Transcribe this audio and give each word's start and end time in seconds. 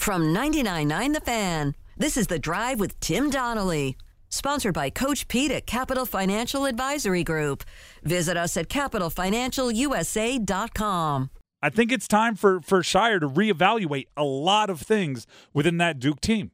From 0.00 0.34
99.9 0.34 1.12
The 1.12 1.20
Fan, 1.20 1.76
this 1.98 2.16
is 2.16 2.28
The 2.28 2.38
Drive 2.38 2.80
with 2.80 2.98
Tim 3.00 3.28
Donnelly. 3.28 3.98
Sponsored 4.30 4.72
by 4.72 4.88
Coach 4.88 5.28
Pete 5.28 5.50
at 5.50 5.66
Capital 5.66 6.06
Financial 6.06 6.64
Advisory 6.64 7.22
Group. 7.22 7.64
Visit 8.02 8.38
us 8.38 8.56
at 8.56 8.70
capitalfinancialusa.com. 8.70 11.30
I 11.62 11.68
think 11.68 11.92
it's 11.92 12.08
time 12.08 12.34
for, 12.34 12.62
for 12.62 12.80
Scheyer 12.80 13.20
to 13.20 13.28
reevaluate 13.28 14.06
a 14.16 14.24
lot 14.24 14.70
of 14.70 14.80
things 14.80 15.26
within 15.52 15.76
that 15.76 15.98
Duke 15.98 16.22
team. 16.22 16.52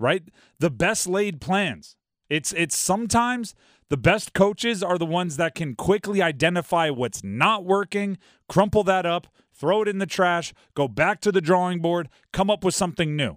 Right? 0.00 0.24
The 0.58 0.70
best 0.70 1.06
laid 1.06 1.40
plans. 1.40 1.94
It's 2.28 2.52
it's 2.54 2.76
sometimes 2.76 3.54
the 3.90 3.96
best 3.96 4.32
coaches 4.32 4.82
are 4.82 4.98
the 4.98 5.06
ones 5.06 5.36
that 5.36 5.54
can 5.54 5.76
quickly 5.76 6.20
identify 6.20 6.90
what's 6.90 7.22
not 7.22 7.64
working, 7.64 8.18
crumple 8.48 8.82
that 8.84 9.06
up, 9.06 9.28
throw 9.60 9.82
it 9.82 9.88
in 9.88 9.98
the 9.98 10.06
trash, 10.06 10.54
go 10.74 10.88
back 10.88 11.20
to 11.20 11.30
the 11.30 11.42
drawing 11.42 11.80
board, 11.80 12.08
come 12.32 12.50
up 12.50 12.64
with 12.64 12.74
something 12.74 13.14
new. 13.14 13.36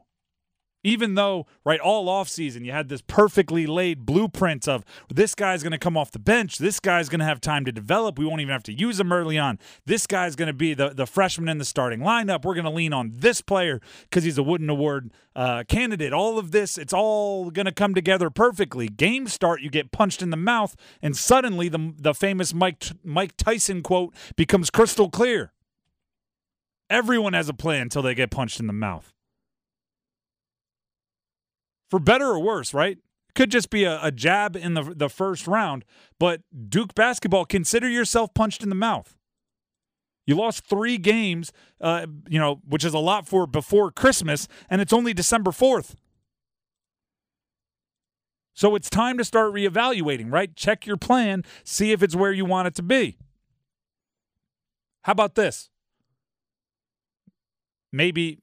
Even 0.85 1.15
though 1.15 1.47
right 1.63 1.79
all 1.79 2.09
off 2.09 2.27
season 2.27 2.65
you 2.65 2.71
had 2.73 2.89
this 2.89 3.01
perfectly 3.01 3.65
laid 3.65 4.05
blueprint 4.05 4.67
of 4.67 4.83
this 5.09 5.33
guy's 5.33 5.63
going 5.63 5.71
to 5.71 5.77
come 5.77 5.95
off 5.95 6.11
the 6.11 6.19
bench 6.19 6.57
this 6.57 6.81
guy's 6.81 7.07
going 7.07 7.19
to 7.19 7.25
have 7.25 7.39
time 7.39 7.63
to 7.63 7.71
develop 7.71 8.19
we 8.19 8.25
won't 8.25 8.41
even 8.41 8.51
have 8.51 8.63
to 8.63 8.73
use 8.73 8.99
him 8.99 9.13
early 9.13 9.37
on 9.37 9.57
this 9.85 10.05
guy's 10.05 10.35
going 10.35 10.47
to 10.47 10.53
be 10.53 10.73
the, 10.73 10.89
the 10.89 11.05
freshman 11.05 11.47
in 11.47 11.57
the 11.57 11.63
starting 11.63 12.01
lineup 12.01 12.43
we're 12.43 12.53
going 12.53 12.65
to 12.65 12.69
lean 12.69 12.91
on 12.91 13.13
this 13.15 13.39
player 13.39 13.79
because 14.01 14.25
he's 14.25 14.37
a 14.37 14.43
wooden 14.43 14.69
award 14.69 15.11
uh, 15.35 15.63
candidate. 15.67 16.13
All 16.13 16.37
of 16.37 16.51
this 16.51 16.77
it's 16.77 16.93
all 16.93 17.49
going 17.49 17.65
to 17.65 17.71
come 17.71 17.95
together 17.95 18.29
perfectly. 18.29 18.87
Game 18.87 19.27
start 19.27 19.61
you 19.61 19.69
get 19.69 19.91
punched 19.91 20.21
in 20.21 20.31
the 20.31 20.37
mouth 20.37 20.75
and 21.01 21.15
suddenly 21.15 21.69
the, 21.69 21.93
the 21.97 22.13
famous 22.13 22.53
mike, 22.53 22.83
mike 23.05 23.37
tyson 23.37 23.83
quote 23.83 24.13
becomes 24.35 24.69
crystal 24.69 25.09
clear 25.09 25.52
everyone 26.93 27.33
has 27.33 27.49
a 27.49 27.53
plan 27.53 27.81
until 27.83 28.03
they 28.03 28.13
get 28.13 28.29
punched 28.29 28.59
in 28.59 28.67
the 28.67 28.73
mouth 28.73 29.11
for 31.89 31.99
better 31.99 32.27
or 32.27 32.39
worse, 32.39 32.73
right? 32.73 32.99
Could 33.35 33.51
just 33.51 33.71
be 33.71 33.83
a, 33.83 33.99
a, 34.01 34.11
jab 34.11 34.55
in 34.55 34.75
the 34.75 34.83
the 34.95 35.09
first 35.09 35.47
round, 35.47 35.83
but 36.19 36.41
Duke 36.69 36.93
basketball, 36.93 37.45
consider 37.45 37.89
yourself 37.89 38.33
punched 38.35 38.61
in 38.61 38.69
the 38.69 38.75
mouth. 38.75 39.17
You 40.27 40.35
lost 40.35 40.65
three 40.65 40.97
games, 40.97 41.51
uh, 41.81 42.05
you 42.29 42.39
know, 42.39 42.61
which 42.67 42.85
is 42.85 42.93
a 42.93 42.99
lot 42.99 43.27
for 43.27 43.47
before 43.47 43.91
Christmas, 43.91 44.47
and 44.69 44.81
it's 44.81 44.93
only 44.93 45.13
December 45.13 45.51
fourth. 45.51 45.95
So 48.53 48.75
it's 48.75 48.89
time 48.89 49.17
to 49.17 49.23
start 49.23 49.51
reevaluating, 49.51 50.31
right? 50.31 50.55
Check 50.55 50.85
your 50.85 50.97
plan, 50.97 51.43
see 51.63 51.91
if 51.91 52.03
it's 52.03 52.15
where 52.15 52.31
you 52.31 52.45
want 52.45 52.67
it 52.67 52.75
to 52.75 52.83
be. 52.83 53.17
How 55.01 55.11
about 55.11 55.33
this? 55.33 55.69
Maybe, 57.93 58.39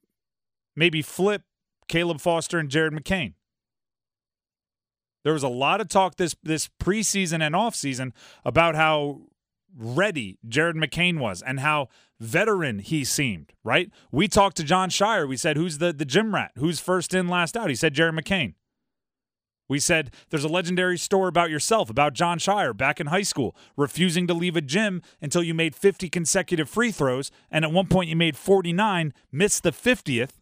maybe 0.75 1.03
flip 1.03 1.43
Caleb 1.89 2.20
Foster 2.20 2.59
and 2.59 2.70
Jared 2.70 2.95
McCain. 2.95 3.34
There 5.25 5.34
was 5.34 5.43
a 5.43 5.48
lot 5.48 5.83
of 5.83 5.89
talk 5.89 6.17
this 6.17 6.34
this 6.43 6.70
preseason 6.81 7.43
and 7.43 7.55
offseason 7.55 8.12
about 8.45 8.75
how 8.75 9.23
ready 9.77 10.39
Jared 10.48 10.77
McCain 10.77 11.19
was 11.19 11.43
and 11.43 11.61
how 11.61 11.89
veteran 12.19 12.78
he 12.78 13.05
seemed, 13.05 13.53
right? 13.62 13.91
We 14.11 14.28
talked 14.28 14.56
to 14.59 14.65
Jon 14.65 14.89
Scheyer. 14.89 15.28
We 15.28 15.37
said, 15.37 15.56
who's 15.56 15.78
the, 15.78 15.93
the 15.93 16.05
gym 16.05 16.34
rat? 16.34 16.53
Who's 16.56 16.81
first 16.81 17.15
in, 17.15 17.28
last 17.28 17.56
out? 17.56 17.69
He 17.69 17.77
said 17.77 17.95
Jared 17.95 18.15
McCain. 18.15 18.55
We 19.70 19.78
said 19.78 20.10
there's 20.30 20.42
a 20.42 20.48
legendary 20.48 20.98
story 20.98 21.28
about 21.28 21.48
yourself, 21.48 21.88
about 21.88 22.12
Jon 22.12 22.40
Scheyer 22.40 22.76
back 22.76 23.00
in 23.00 23.06
high 23.06 23.22
school, 23.22 23.54
refusing 23.76 24.26
to 24.26 24.34
leave 24.34 24.56
a 24.56 24.60
gym 24.60 25.00
until 25.22 25.44
you 25.44 25.54
made 25.54 25.76
50 25.76 26.08
consecutive 26.08 26.68
free 26.68 26.90
throws. 26.90 27.30
And 27.52 27.64
at 27.64 27.70
one 27.70 27.86
point 27.86 28.10
you 28.10 28.16
made 28.16 28.36
49, 28.36 29.14
missed 29.30 29.62
the 29.62 29.70
50th, 29.70 30.32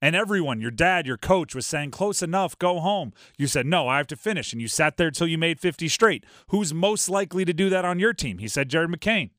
and 0.00 0.14
everyone, 0.14 0.60
your 0.60 0.70
dad, 0.70 1.04
your 1.04 1.16
coach, 1.16 1.52
was 1.52 1.66
saying, 1.66 1.90
close 1.90 2.22
enough, 2.22 2.56
go 2.56 2.78
home. 2.78 3.12
You 3.36 3.48
said, 3.48 3.66
no, 3.66 3.88
I 3.88 3.96
have 3.96 4.06
to 4.08 4.16
finish. 4.16 4.52
And 4.52 4.62
you 4.62 4.68
sat 4.68 4.98
there 4.98 5.10
till 5.10 5.26
you 5.26 5.38
made 5.38 5.58
50 5.58 5.88
straight. 5.88 6.24
Who's 6.48 6.72
most 6.72 7.08
likely 7.08 7.44
to 7.44 7.52
do 7.52 7.68
that 7.70 7.84
on 7.84 7.98
your 7.98 8.12
team? 8.12 8.38
He 8.38 8.46
said, 8.46 8.68
Jared 8.68 8.90
McCain. 8.90 9.30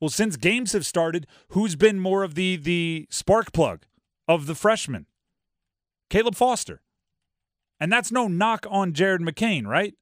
Well, 0.00 0.08
since 0.08 0.36
games 0.38 0.72
have 0.72 0.86
started, 0.86 1.26
who's 1.48 1.76
been 1.76 2.00
more 2.00 2.22
of 2.22 2.34
the 2.34 2.56
the 2.56 3.06
spark 3.10 3.52
plug 3.52 3.84
of 4.26 4.46
the 4.46 4.54
freshmen? 4.54 5.06
Caleb 6.08 6.34
Foster. 6.34 6.80
And 7.82 7.92
that's 7.92 8.12
no 8.12 8.28
knock 8.28 8.64
on 8.70 8.92
Jared 8.92 9.22
McCain, 9.22 9.66
right? 9.66 9.94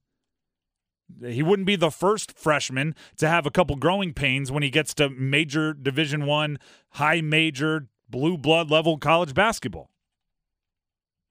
He 1.25 1.43
wouldn't 1.43 1.65
be 1.65 1.77
the 1.77 1.91
first 1.91 2.31
freshman 2.37 2.95
to 3.17 3.27
have 3.27 3.47
a 3.47 3.51
couple 3.51 3.75
growing 3.77 4.13
pains 4.13 4.53
when 4.53 4.63
he 4.63 4.69
gets 4.69 4.93
to 4.97 5.09
major 5.09 5.73
Division 5.73 6.27
1, 6.27 6.59
high 6.91 7.23
major 7.23 7.87
blue 8.07 8.37
blood 8.37 8.71
level 8.71 8.99
college 8.99 9.33
basketball. 9.33 9.89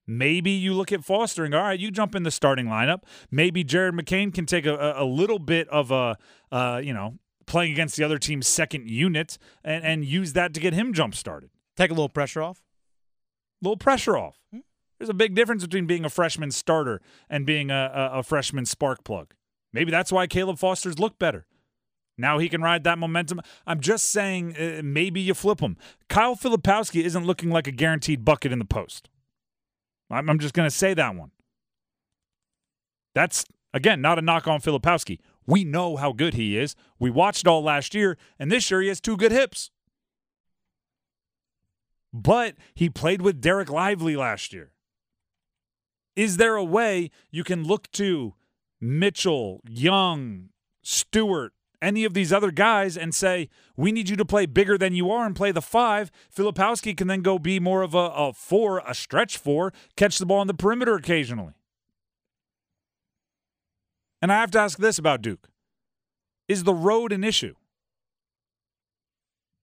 Maybe 0.08 0.50
you 0.50 0.74
look 0.74 0.92
at 0.92 1.06
fostering. 1.06 1.54
All 1.54 1.62
right, 1.62 1.80
you 1.80 1.92
jump 1.92 2.16
in 2.16 2.24
the 2.24 2.32
starting 2.32 2.66
lineup. 2.66 3.04
Maybe 3.30 3.64
Jared 3.64 3.94
McCain 3.94 4.34
can 4.34 4.48
take 4.48 4.66
a, 4.66 4.96
a 4.98 5.06
little 5.06 5.38
bit 5.38 5.70
of 5.70 5.92
a, 5.92 6.18
uh, 6.52 6.82
you 6.84 6.96
know, 6.96 7.20
playing 7.46 7.74
against 7.74 7.96
the 7.96 8.04
other 8.04 8.18
team's 8.18 8.48
second 8.48 8.90
unit 8.90 9.38
and, 9.64 9.86
and 9.86 10.04
use 10.04 10.34
that 10.34 10.56
to 10.56 10.60
get 10.60 10.74
him 10.74 10.94
jump 10.94 11.14
started. 11.14 11.52
Take 11.78 11.92
a 11.92 11.94
little 11.94 12.10
pressure 12.10 12.42
off. 12.42 12.64
A 13.62 13.66
little 13.66 13.78
pressure 13.78 14.18
off. 14.18 14.40
Hmm? 14.52 14.62
There's 15.00 15.10
a 15.10 15.14
big 15.14 15.34
difference 15.34 15.64
between 15.64 15.88
being 15.88 16.04
a 16.04 16.10
freshman 16.10 16.52
starter 16.52 17.02
and 17.30 17.46
being 17.46 17.72
a, 17.72 17.92
a, 18.14 18.20
a 18.20 18.24
freshman 18.24 18.66
spark 18.66 19.04
plug. 19.04 19.34
Maybe 19.72 19.92
that's 19.92 20.12
why 20.12 20.28
Caleb 20.28 20.60
Foster's 20.60 21.00
look 21.00 21.18
better. 21.18 21.46
Now 22.18 22.38
he 22.38 22.50
can 22.50 22.62
ride 22.62 22.84
that 22.84 23.00
momentum. 23.00 23.40
I'm 23.66 23.80
just 23.80 24.10
saying 24.12 24.58
uh, 24.58 24.82
maybe 24.84 25.22
you 25.22 25.34
flip 25.34 25.62
him. 25.62 25.78
Kyle 26.10 26.36
Filipowski 26.36 27.04
isn't 27.04 27.26
looking 27.26 27.50
like 27.50 27.66
a 27.66 27.72
guaranteed 27.72 28.26
bucket 28.26 28.52
in 28.52 28.60
the 28.60 28.66
post. 28.66 29.10
I'm, 30.12 30.30
I'm 30.30 30.40
just 30.40 30.54
going 30.54 30.68
to 30.68 30.76
say 30.76 30.94
that 30.94 31.16
one. 31.16 31.32
That's, 33.16 33.46
again, 33.74 34.02
not 34.02 34.20
a 34.20 34.22
knock 34.22 34.50
on 34.50 34.60
Filipowski. 34.60 35.20
We 35.48 35.64
know 35.64 35.96
how 35.96 36.12
good 36.12 36.34
he 36.34 36.58
is. 36.58 36.76
We 37.00 37.10
watched 37.10 37.48
all 37.48 37.64
last 37.64 37.96
year, 37.96 38.18
and 38.38 38.52
this 38.52 38.70
year 38.70 38.82
he 38.82 38.90
has 38.90 39.00
two 39.00 39.16
good 39.16 39.32
hips. 39.32 39.72
But 42.12 42.56
he 42.74 42.90
played 42.90 43.22
with 43.22 43.42
Dereck 43.42 43.70
Lively 43.70 44.18
last 44.18 44.52
year. 44.52 44.72
Is 46.20 46.36
there 46.36 46.58
a 46.58 46.64
way 46.66 47.12
you 47.32 47.46
can 47.46 47.64
look 47.64 47.90
to 47.94 48.34
Mitchell, 48.82 49.62
Young, 49.70 50.50
Stewart, 50.84 51.54
any 51.82 52.04
of 52.04 52.14
these 52.14 52.34
other 52.34 52.52
guys 52.52 52.98
and 52.98 53.16
say, 53.16 53.48
we 53.78 53.94
need 53.94 54.10
you 54.10 54.18
to 54.18 54.26
play 54.26 54.46
bigger 54.46 54.78
than 54.78 54.94
you 54.94 55.10
are 55.10 55.26
and 55.26 55.34
play 55.34 55.54
the 55.54 55.62
five. 55.62 56.12
Filipowski 56.30 56.98
can 56.98 57.08
then 57.08 57.22
go 57.22 57.40
be 57.40 57.58
more 57.58 57.84
of 57.84 57.96
a, 57.96 58.12
a 58.14 58.34
four, 58.34 58.80
a 58.80 58.94
stretch 58.94 59.38
four, 59.38 59.72
catch 59.96 60.18
the 60.18 60.26
ball 60.26 60.40
on 60.40 60.48
the 60.48 60.54
perimeter 60.54 60.96
occasionally. 60.96 61.54
And 64.22 64.30
I 64.30 64.42
have 64.42 64.52
to 64.52 64.60
ask 64.60 64.78
this 64.78 64.98
about 64.98 65.22
Duke 65.22 65.48
Is 66.50 66.66
the 66.66 66.74
road 66.74 67.14
an 67.14 67.24
issue? 67.24 67.56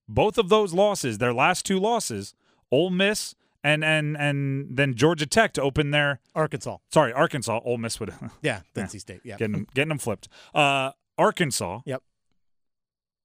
Both 0.09 0.39
of 0.39 0.49
those 0.49 0.73
losses, 0.73 1.19
their 1.19 1.35
last 1.35 1.67
two 1.67 1.79
losses, 1.79 2.33
Ole 2.71 2.89
Miss 2.89 3.35
and 3.63 3.83
and 3.83 4.15
and 4.17 4.77
then 4.77 4.95
Georgia 4.95 5.25
Tech 5.25 5.53
to 5.53 5.61
open 5.61 5.91
their 5.91 6.19
Arkansas. 6.35 6.77
Sorry, 6.91 7.13
Arkansas. 7.13 7.59
Ole 7.63 7.77
Miss 7.77 7.99
would. 7.99 8.13
yeah, 8.41 8.61
NC 8.75 8.93
yeah. 8.93 8.99
State. 8.99 9.21
Yeah, 9.23 9.37
getting 9.37 9.53
them 9.53 9.67
getting 9.73 9.89
them 9.89 9.97
flipped. 9.97 10.27
Uh, 10.53 10.91
Arkansas. 11.17 11.81
Yep. 11.85 12.03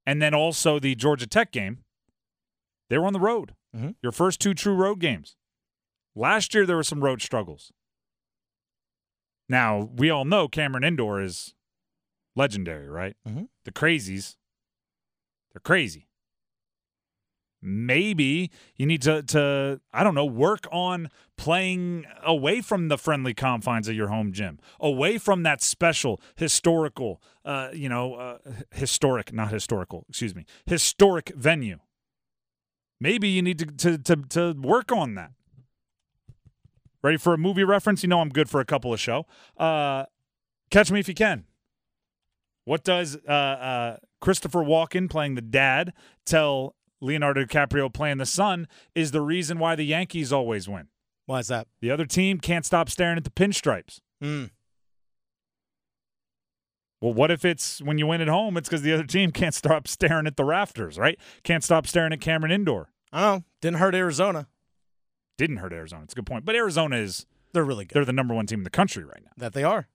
And 0.05 0.21
then 0.21 0.35
also 0.35 0.79
the 0.79 0.95
Georgia 0.95 1.27
Tech 1.27 1.53
game. 1.53 1.79
They 2.91 2.99
were 2.99 3.07
on 3.07 3.13
the 3.13 3.21
road. 3.21 3.55
Mm-hmm. 3.75 3.91
Your 4.03 4.13
first 4.13 4.41
two 4.41 4.53
true 4.53 4.75
road 4.75 4.99
games. 5.01 5.37
Last 6.15 6.55
year 6.55 6.67
there 6.67 6.77
were 6.77 6.83
some 6.83 7.03
road 7.03 7.23
struggles. 7.23 7.73
Now 9.49 9.91
we 9.97 10.11
all 10.11 10.25
know 10.25 10.49
Cameron 10.49 10.85
Indoor 10.85 11.23
is 11.23 11.55
legendary, 12.37 12.89
right? 12.89 13.17
Mm-hmm. 13.27 13.45
The 13.65 13.73
crazies, 13.73 14.37
they're 15.53 15.61
crazy 15.61 16.09
maybe 17.63 18.51
you 18.77 18.87
need 18.87 19.03
to 19.03 19.23
to 19.23 19.81
I 19.93 20.03
don't 20.03 20.15
know 20.15 20.27
work 20.27 20.67
on 20.73 21.09
playing 21.39 22.05
away 22.25 22.61
from 22.61 22.89
the 22.89 22.99
friendly 22.99 23.35
confines 23.35 23.89
of 23.89 23.95
your 23.95 24.09
home 24.09 24.33
gym, 24.33 24.59
away 24.81 25.19
from 25.19 25.45
that 25.45 25.63
special 25.63 26.21
historical, 26.37 27.23
uh, 27.45 27.69
you 27.73 27.89
know, 27.89 28.15
uh, 28.15 28.39
historic, 28.73 29.33
not 29.33 29.51
historical, 29.51 30.05
excuse 30.09 30.35
me, 30.35 30.45
historic 30.67 31.33
venue. 31.37 31.79
Maybe 33.01 33.29
you 33.29 33.43
need 33.43 33.59
to, 33.61 33.67
to 33.67 33.99
to 33.99 34.17
to 34.29 34.61
work 34.61 34.93
on 34.93 35.15
that. 35.15 35.33
Ready 37.03 37.17
for 37.17 37.35
a 37.35 37.39
movie 37.39 37.65
reference? 37.65 38.03
You 38.03 38.09
know 38.09 38.21
I'm 38.21 38.29
good 38.29 38.49
for 38.49 38.61
a 38.61 38.65
couple 38.65 38.93
of 38.93 39.01
show. 39.01 39.27
Uh, 39.57 40.05
catch 40.71 40.91
me 40.91 41.01
if 41.01 41.09
you 41.09 41.15
can. 41.15 41.45
What 42.65 42.85
does 42.85 43.17
uh, 43.29 43.31
uh, 43.31 43.97
Christopher 44.21 44.61
Walken 44.61 45.11
playing 45.11 45.35
the 45.35 45.43
dad 45.43 45.93
tell 46.25 46.77
Leonardo 47.03 47.45
DiCaprio 47.45 47.93
playing 47.93 48.19
the 48.19 48.27
son 48.27 48.67
is 48.95 49.11
the 49.11 49.21
reason 49.21 49.59
why 49.59 49.75
the 49.75 49.85
Yankees 49.85 50.33
always 50.33 50.69
win. 50.69 50.89
Why 51.27 51.41
is 51.41 51.49
that? 51.49 51.67
The 51.81 51.91
other 51.91 52.07
team 52.07 52.39
can't 52.39 52.65
stop 52.65 52.89
staring 52.89 53.17
at 53.17 53.25
the 53.25 53.31
pinstripes. 53.31 53.99
Mm. 54.23 54.51
Well, 57.01 57.13
what 57.13 57.31
if 57.33 57.45
it's 57.45 57.83
when 57.83 57.99
you 57.99 58.07
win 58.07 58.21
at 58.21 58.29
home, 58.29 58.57
it's 58.57 58.69
because 58.69 58.83
the 58.83 58.93
other 58.93 59.05
team 59.05 59.33
can't 59.33 59.55
stop 59.55 59.89
staring 59.89 60.27
at 60.27 60.37
the 60.37 60.45
rafters, 60.45 60.99
right? 60.99 61.19
Can't 61.43 61.65
stop 61.65 61.87
staring 61.87 62.13
at 62.13 62.21
Cameron 62.21 62.53
Indoor. 62.53 62.91
I 63.13 63.21
don't 63.23 63.39
know. 63.41 63.45
Didn't 63.61 63.79
hurt 63.81 63.95
Arizona. 63.95 64.47
Didn't 65.37 65.57
hurt 65.57 65.73
Arizona. 65.73 66.05
It's 66.05 66.13
a 66.15 66.17
good 66.17 66.27
point. 66.27 66.45
But 66.45 66.55
Arizona 66.55 66.97
is 66.97 67.27
They're 67.53 67.65
really 67.65 67.85
good. 67.87 67.97
they're 67.97 68.05
the 68.05 68.13
number 68.13 68.35
one 68.35 68.47
team 68.47 68.61
in 68.61 68.65
the 68.65 68.71
country 68.71 69.03
right 69.05 69.23
now. 69.25 69.33
that 69.37 69.53
they 69.53 69.65
are. 69.65 69.89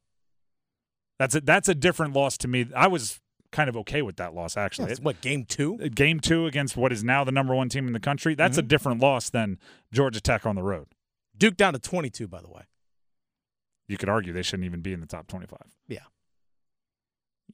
That's 1.18 1.34
a 1.36 1.42
that's 1.42 1.70
a 1.70 1.74
different 1.76 2.14
loss 2.14 2.38
to 2.40 2.48
me. 2.48 2.68
I 2.76 2.88
was 2.88 3.20
kind 3.52 3.70
of 3.70 3.78
okay 3.78 4.02
with 4.02 4.18
that 4.18 4.34
loss 4.34 4.58
actually. 4.58 4.92
It's 4.92 5.00
what 5.00 5.22
game 5.22 5.46
two? 5.46 5.78
Game 5.90 6.20
two 6.20 6.46
against 6.46 6.76
what 6.78 6.92
is 6.92 7.04
now 7.04 7.24
the 7.24 7.32
number 7.32 7.56
one 7.56 7.70
team 7.70 7.88
in 7.88 7.94
the 7.94 8.00
country. 8.00 8.36
That's 8.36 8.58
a 8.58 8.62
Mm-hmm. 8.62 8.68
different 8.68 9.02
loss 9.02 9.30
than 9.30 9.58
Georgia 9.92 10.20
Tech 10.22 10.46
on 10.46 10.56
the 10.56 10.64
road. 10.64 10.88
Duke 11.38 11.56
down 11.58 11.74
to 11.74 11.80
twenty 11.80 12.10
two. 12.10 12.28
By 12.28 12.42
the 12.42 12.50
way. 12.50 12.64
You 13.88 13.98
could 13.98 14.10
argue 14.10 14.34
they 14.34 14.42
shouldn't 14.42 14.66
even 14.66 14.82
be 14.82 14.92
in 14.94 15.00
the 15.00 15.06
top 15.08 15.28
twenty-five. 15.28 15.72
Yeah. 15.88 16.00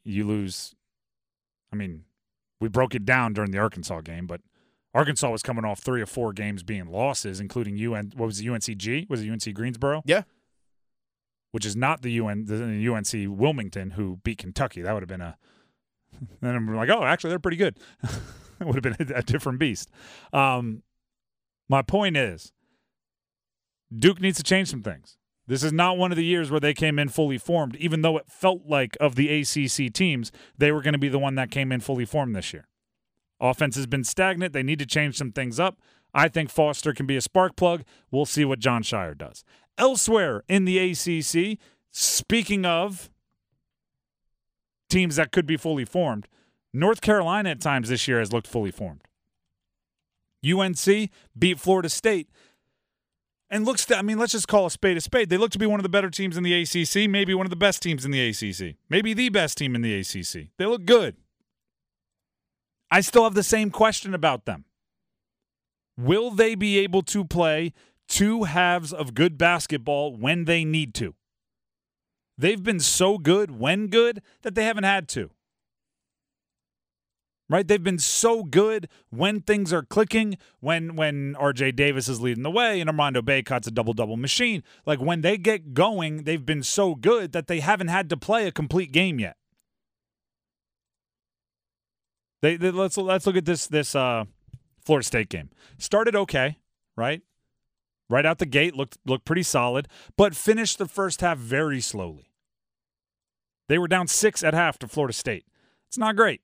You 0.03 0.25
lose. 0.25 0.73
I 1.71 1.75
mean, 1.75 2.03
we 2.59 2.67
broke 2.69 2.95
it 2.95 3.05
down 3.05 3.33
during 3.33 3.51
the 3.51 3.57
Arkansas 3.59 4.01
game, 4.01 4.25
but 4.27 4.41
Arkansas 4.93 5.29
was 5.29 5.41
coming 5.43 5.65
off 5.65 5.79
three 5.79 6.01
or 6.01 6.05
four 6.05 6.33
games 6.33 6.63
being 6.63 6.85
losses, 6.87 7.39
including 7.39 7.77
UN. 7.77 8.11
What 8.15 8.25
was 8.27 8.39
it, 8.39 8.45
UNCG? 8.45 9.09
Was 9.09 9.21
it 9.21 9.29
UNC 9.29 9.53
Greensboro? 9.53 10.01
Yeah. 10.05 10.23
Which 11.51 11.65
is 11.65 11.75
not 11.75 12.01
the 12.01 12.11
UN, 12.13 12.45
the 12.45 12.87
UNC 12.91 13.37
Wilmington 13.39 13.91
who 13.91 14.19
beat 14.23 14.39
Kentucky. 14.39 14.81
That 14.81 14.93
would 14.93 15.03
have 15.03 15.09
been 15.09 15.21
a. 15.21 15.37
Then 16.41 16.55
I'm 16.55 16.75
like, 16.75 16.89
oh, 16.89 17.03
actually, 17.03 17.29
they're 17.29 17.39
pretty 17.39 17.57
good. 17.57 17.77
it 18.03 18.65
would 18.65 18.83
have 18.83 18.97
been 18.97 19.15
a, 19.15 19.19
a 19.19 19.23
different 19.23 19.59
beast. 19.59 19.89
Um, 20.31 20.83
my 21.69 21.81
point 21.81 22.17
is, 22.17 22.51
Duke 23.95 24.21
needs 24.21 24.37
to 24.37 24.43
change 24.43 24.69
some 24.69 24.81
things. 24.81 25.17
This 25.45 25.63
is 25.63 25.73
not 25.73 25.97
one 25.97 26.11
of 26.11 26.17
the 26.17 26.23
years 26.23 26.49
where 26.49 26.59
they 26.59 26.73
came 26.73 26.97
in 26.97 27.09
fully 27.09 27.37
formed, 27.37 27.75
even 27.75 28.01
though 28.01 28.17
it 28.17 28.29
felt 28.29 28.65
like 28.65 28.95
of 29.01 29.15
the 29.15 29.29
ACC 29.41 29.91
teams, 29.91 30.31
they 30.57 30.71
were 30.71 30.81
going 30.81 30.93
to 30.93 30.99
be 30.99 31.09
the 31.09 31.19
one 31.19 31.35
that 31.35 31.51
came 31.51 31.71
in 31.71 31.81
fully 31.81 32.05
formed 32.05 32.35
this 32.35 32.53
year. 32.53 32.67
Offense 33.41 33.75
has 33.75 33.87
been 33.87 34.05
stagnant. 34.05 34.53
They 34.53 34.63
need 34.63 34.79
to 34.79 34.85
change 34.85 35.17
some 35.17 35.31
things 35.31 35.59
up. 35.59 35.79
I 36.13 36.29
think 36.29 36.49
Foster 36.49 36.93
can 36.93 37.05
be 37.05 37.17
a 37.17 37.21
spark 37.21 37.55
plug. 37.55 37.83
We'll 38.09 38.25
see 38.25 38.45
what 38.45 38.59
Jon 38.59 38.83
Scheyer 38.83 39.17
does. 39.17 39.43
Elsewhere 39.77 40.43
in 40.47 40.65
the 40.65 40.77
ACC, 40.77 41.57
speaking 41.91 42.65
of 42.65 43.09
teams 44.93 45.15
that 45.15 45.31
could 45.31 45.45
be 45.45 45.57
fully 45.57 45.85
formed, 45.85 46.27
North 46.73 47.01
Carolina 47.01 47.49
at 47.49 47.61
times 47.61 47.89
this 47.89 48.07
year 48.07 48.19
has 48.19 48.31
looked 48.31 48.47
fully 48.47 48.71
formed. 48.71 49.01
UNC 50.45 51.09
beat 51.37 51.59
Florida 51.59 51.89
State 51.89 52.29
and 53.49 53.65
looks 53.65 53.85
to, 53.85 53.97
I 53.97 54.01
mean, 54.01 54.19
let's 54.19 54.33
just 54.33 54.47
call 54.47 54.65
a 54.65 54.71
spade 54.71 54.97
a 54.97 55.01
spade. 55.01 55.29
They 55.29 55.37
look 55.37 55.51
to 55.51 55.59
be 55.59 55.65
one 55.65 55.79
of 55.79 55.83
the 55.83 55.89
better 55.89 56.09
teams 56.09 56.37
in 56.37 56.43
the 56.43 56.53
ACC, 56.61 57.09
maybe 57.09 57.33
one 57.33 57.45
of 57.45 57.49
the 57.49 57.55
best 57.55 57.81
teams 57.81 58.05
in 58.05 58.11
the 58.11 58.29
ACC, 58.29 58.75
maybe 58.89 59.13
the 59.13 59.29
best 59.29 59.57
team 59.57 59.75
in 59.75 59.81
the 59.81 59.99
ACC. 59.99 60.49
They 60.57 60.65
look 60.65 60.85
good. 60.85 61.17
I 62.91 63.01
still 63.01 63.23
have 63.23 63.33
the 63.33 63.43
same 63.43 63.71
question 63.71 64.13
about 64.13 64.45
them. 64.45 64.65
Will 65.97 66.29
they 66.29 66.53
be 66.53 66.77
able 66.79 67.01
to 67.03 67.25
play 67.25 67.73
two 68.07 68.43
halves 68.43 68.93
of 68.93 69.15
good 69.15 69.37
basketball 69.37 70.15
when 70.15 70.45
they 70.45 70.63
need 70.63 70.93
to? 70.95 71.15
They've 72.37 72.61
been 72.61 72.79
so 72.79 73.17
good 73.17 73.51
when 73.51 73.87
good 73.87 74.21
that 74.41 74.55
they 74.55 74.65
haven't 74.65 74.85
had 74.85 75.07
to. 75.09 75.29
Right? 77.49 77.67
They've 77.67 77.83
been 77.83 77.99
so 77.99 78.43
good 78.43 78.87
when 79.09 79.41
things 79.41 79.71
are 79.71 79.83
clicking, 79.83 80.37
when 80.59 80.95
when 80.95 81.35
RJ 81.35 81.75
Davis 81.75 82.07
is 82.07 82.19
leading 82.19 82.41
the 82.41 82.49
way 82.49 82.79
and 82.79 82.89
Armando 82.89 83.21
Bacot's 83.21 83.67
a 83.67 83.71
double-double 83.71 84.17
machine. 84.17 84.63
Like 84.85 84.99
when 84.99 85.21
they 85.21 85.37
get 85.37 85.73
going, 85.73 86.23
they've 86.23 86.45
been 86.45 86.63
so 86.63 86.95
good 86.95 87.31
that 87.33 87.47
they 87.47 87.59
haven't 87.59 87.89
had 87.89 88.09
to 88.09 88.17
play 88.17 88.47
a 88.47 88.51
complete 88.51 88.91
game 88.91 89.19
yet. 89.19 89.35
They, 92.41 92.55
they 92.57 92.71
let's 92.71 92.97
let's 92.97 93.27
look 93.27 93.37
at 93.37 93.45
this 93.45 93.67
this 93.67 93.93
uh 93.95 94.25
Florida 94.83 95.05
State 95.05 95.29
game. 95.29 95.49
Started 95.77 96.15
okay, 96.15 96.57
right? 96.95 97.21
Right 98.09 98.25
out 98.25 98.39
the 98.39 98.45
gate 98.45 98.75
looked 98.75 98.97
looked 99.05 99.25
pretty 99.25 99.43
solid, 99.43 99.87
but 100.17 100.35
finished 100.35 100.77
the 100.77 100.87
first 100.87 101.21
half 101.21 101.37
very 101.37 101.81
slowly. 101.81 102.31
They 103.69 103.77
were 103.77 103.87
down 103.87 104.07
6 104.07 104.43
at 104.43 104.53
half 104.53 104.77
to 104.79 104.87
Florida 104.87 105.13
State. 105.13 105.45
It's 105.87 105.97
not 105.97 106.15
great. 106.15 106.41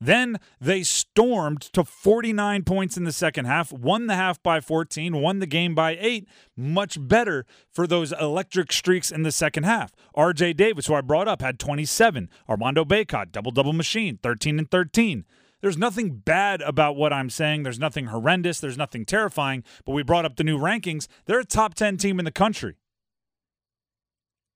Then 0.00 0.40
they 0.60 0.82
stormed 0.82 1.60
to 1.60 1.84
49 1.84 2.64
points 2.64 2.96
in 2.96 3.04
the 3.04 3.12
second 3.12 3.44
half, 3.44 3.72
won 3.72 4.08
the 4.08 4.16
half 4.16 4.42
by 4.42 4.60
14, 4.60 5.20
won 5.20 5.38
the 5.38 5.46
game 5.46 5.76
by 5.76 5.96
8. 6.00 6.26
Much 6.56 6.98
better 7.00 7.46
for 7.70 7.86
those 7.86 8.10
electric 8.10 8.72
streaks 8.72 9.12
in 9.12 9.22
the 9.22 9.30
second 9.30 9.62
half. 9.62 9.92
RJ 10.16 10.56
Davis, 10.56 10.86
who 10.86 10.94
I 10.94 11.02
brought 11.02 11.28
up, 11.28 11.40
had 11.40 11.60
27. 11.60 12.28
Armando 12.48 12.84
Bacot, 12.84 13.30
double 13.30 13.52
double 13.52 13.72
machine, 13.72 14.18
13 14.20 14.58
and 14.58 14.68
13. 14.68 15.24
There's 15.62 15.78
nothing 15.78 16.16
bad 16.16 16.60
about 16.60 16.96
what 16.96 17.12
I'm 17.12 17.30
saying. 17.30 17.62
There's 17.62 17.78
nothing 17.78 18.06
horrendous. 18.06 18.58
There's 18.60 18.76
nothing 18.76 19.04
terrifying. 19.04 19.62
But 19.86 19.92
we 19.92 20.02
brought 20.02 20.24
up 20.24 20.36
the 20.36 20.44
new 20.44 20.58
rankings. 20.58 21.06
They're 21.24 21.38
a 21.38 21.44
top 21.44 21.74
10 21.74 21.96
team 21.96 22.18
in 22.18 22.24
the 22.24 22.32
country. 22.32 22.76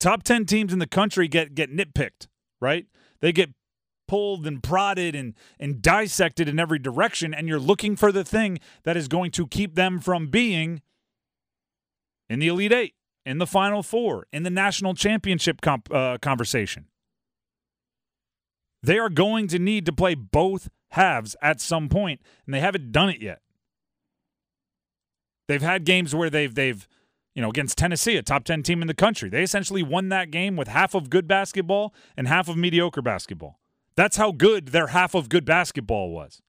Top 0.00 0.24
10 0.24 0.44
teams 0.44 0.72
in 0.72 0.80
the 0.80 0.86
country 0.86 1.28
get 1.28 1.54
get 1.54 1.74
nitpicked, 1.74 2.26
right? 2.60 2.86
They 3.20 3.32
get 3.32 3.50
pulled 4.06 4.46
and 4.46 4.62
prodded 4.62 5.14
and 5.14 5.34
and 5.58 5.80
dissected 5.80 6.48
in 6.48 6.58
every 6.58 6.78
direction 6.78 7.32
and 7.32 7.48
you're 7.48 7.58
looking 7.58 7.96
for 7.96 8.12
the 8.12 8.22
thing 8.22 8.58
that 8.84 8.96
is 8.96 9.08
going 9.08 9.30
to 9.32 9.46
keep 9.46 9.74
them 9.74 9.98
from 9.98 10.28
being 10.28 10.82
in 12.28 12.40
the 12.40 12.48
elite 12.48 12.72
8, 12.72 12.94
in 13.24 13.38
the 13.38 13.46
final 13.46 13.82
4, 13.82 14.26
in 14.32 14.42
the 14.42 14.50
national 14.50 14.94
championship 14.94 15.60
comp, 15.60 15.92
uh, 15.92 16.18
conversation. 16.18 16.86
They 18.82 18.98
are 18.98 19.08
going 19.08 19.48
to 19.48 19.58
need 19.58 19.86
to 19.86 19.92
play 19.92 20.14
both 20.14 20.68
halves 20.90 21.36
at 21.42 21.60
some 21.60 21.88
point 21.88 22.20
and 22.44 22.54
they 22.54 22.60
haven't 22.60 22.92
done 22.92 23.08
it 23.08 23.20
yet. 23.20 23.40
They've 25.48 25.62
had 25.62 25.84
games 25.84 26.14
where 26.14 26.30
they've 26.30 26.54
they've 26.54 26.86
you 27.36 27.42
know, 27.42 27.50
against 27.50 27.76
Tennessee, 27.76 28.16
a 28.16 28.22
top 28.22 28.44
10 28.44 28.62
team 28.62 28.80
in 28.80 28.88
the 28.88 28.94
country. 28.94 29.28
They 29.28 29.42
essentially 29.42 29.82
won 29.82 30.08
that 30.08 30.30
game 30.30 30.56
with 30.56 30.68
half 30.68 30.94
of 30.94 31.10
good 31.10 31.28
basketball 31.28 31.94
and 32.16 32.26
half 32.26 32.48
of 32.48 32.56
mediocre 32.56 33.02
basketball. 33.02 33.60
That's 33.94 34.16
how 34.16 34.32
good 34.32 34.68
their 34.68 34.88
half 34.88 35.14
of 35.14 35.28
good 35.28 35.44
basketball 35.44 36.10
was. 36.10 36.40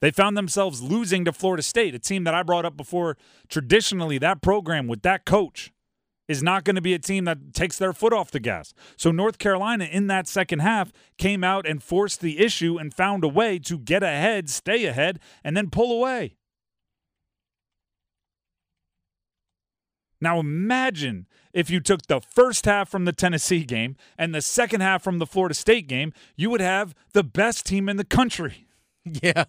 They 0.00 0.12
found 0.12 0.36
themselves 0.36 0.82
losing 0.82 1.24
to 1.24 1.32
Florida 1.32 1.64
State, 1.64 1.96
a 1.96 1.98
team 1.98 2.22
that 2.24 2.34
I 2.34 2.44
brought 2.44 2.64
up 2.64 2.76
before. 2.76 3.16
Traditionally, 3.48 4.18
that 4.18 4.40
program 4.40 4.86
with 4.86 5.02
that 5.02 5.24
coach 5.24 5.72
is 6.28 6.42
not 6.42 6.64
going 6.64 6.76
to 6.76 6.82
be 6.82 6.94
a 6.94 6.98
team 6.98 7.24
that 7.24 7.54
takes 7.54 7.78
their 7.78 7.92
foot 7.92 8.12
off 8.12 8.30
the 8.30 8.40
gas. 8.40 8.74
So, 8.96 9.10
North 9.10 9.38
Carolina 9.38 9.84
in 9.84 10.06
that 10.08 10.26
second 10.26 10.60
half 10.60 10.92
came 11.18 11.44
out 11.44 11.66
and 11.66 11.82
forced 11.82 12.20
the 12.20 12.38
issue 12.38 12.78
and 12.78 12.92
found 12.92 13.24
a 13.24 13.28
way 13.28 13.58
to 13.60 13.78
get 13.78 14.02
ahead, 14.02 14.50
stay 14.50 14.84
ahead, 14.86 15.20
and 15.44 15.56
then 15.56 15.70
pull 15.70 15.92
away. 15.92 16.36
Now 20.20 20.40
imagine 20.40 21.26
if 21.52 21.70
you 21.70 21.80
took 21.80 22.06
the 22.06 22.20
first 22.20 22.64
half 22.64 22.88
from 22.88 23.04
the 23.04 23.12
Tennessee 23.12 23.64
game 23.64 23.96
and 24.18 24.34
the 24.34 24.42
second 24.42 24.80
half 24.80 25.02
from 25.02 25.18
the 25.18 25.26
Florida 25.26 25.54
State 25.54 25.86
game, 25.88 26.12
you 26.36 26.50
would 26.50 26.60
have 26.60 26.94
the 27.12 27.22
best 27.22 27.66
team 27.66 27.88
in 27.88 27.96
the 27.96 28.04
country. 28.04 28.66
Yeah. 29.22 29.44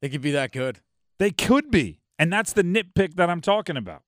They 0.00 0.08
could 0.08 0.20
be 0.20 0.30
that 0.30 0.52
good. 0.52 0.78
They 1.18 1.32
could 1.32 1.68
be. 1.68 1.98
And 2.16 2.32
that's 2.32 2.52
the 2.52 2.62
nitpick 2.62 3.14
that 3.16 3.28
I'm 3.28 3.40
talking 3.40 3.76
about. 3.76 4.02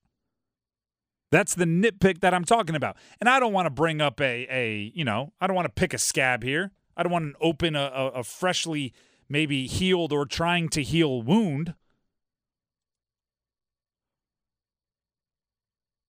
That's 1.31 1.55
the 1.55 1.65
nitpick 1.65 2.21
that 2.21 2.33
I'm 2.33 2.45
talking 2.45 2.75
about. 2.75 2.97
And 3.21 3.29
I 3.29 3.39
don't 3.39 3.53
want 3.53 3.67
to 3.67 3.71
bring 3.71 4.01
up 4.01 4.21
a 4.21 4.47
a, 4.51 4.93
you 4.95 5.05
know, 5.05 5.33
I 5.41 5.47
don't 5.47 5.57
want 5.57 5.67
to 5.67 5.81
pick 5.81 5.93
a 5.93 5.99
scab 5.99 6.43
here. 6.43 6.73
I 6.97 7.03
don't 7.03 7.13
want 7.13 7.35
to 7.35 7.39
open 7.41 7.77
a, 7.77 7.91
a, 7.95 8.07
a 8.09 8.25
freshly 8.25 8.93
maybe 9.29 9.67
healed 9.67 10.13
or 10.13 10.25
trying 10.27 10.69
to 10.71 10.83
heal 10.83 11.23
wound. 11.23 11.75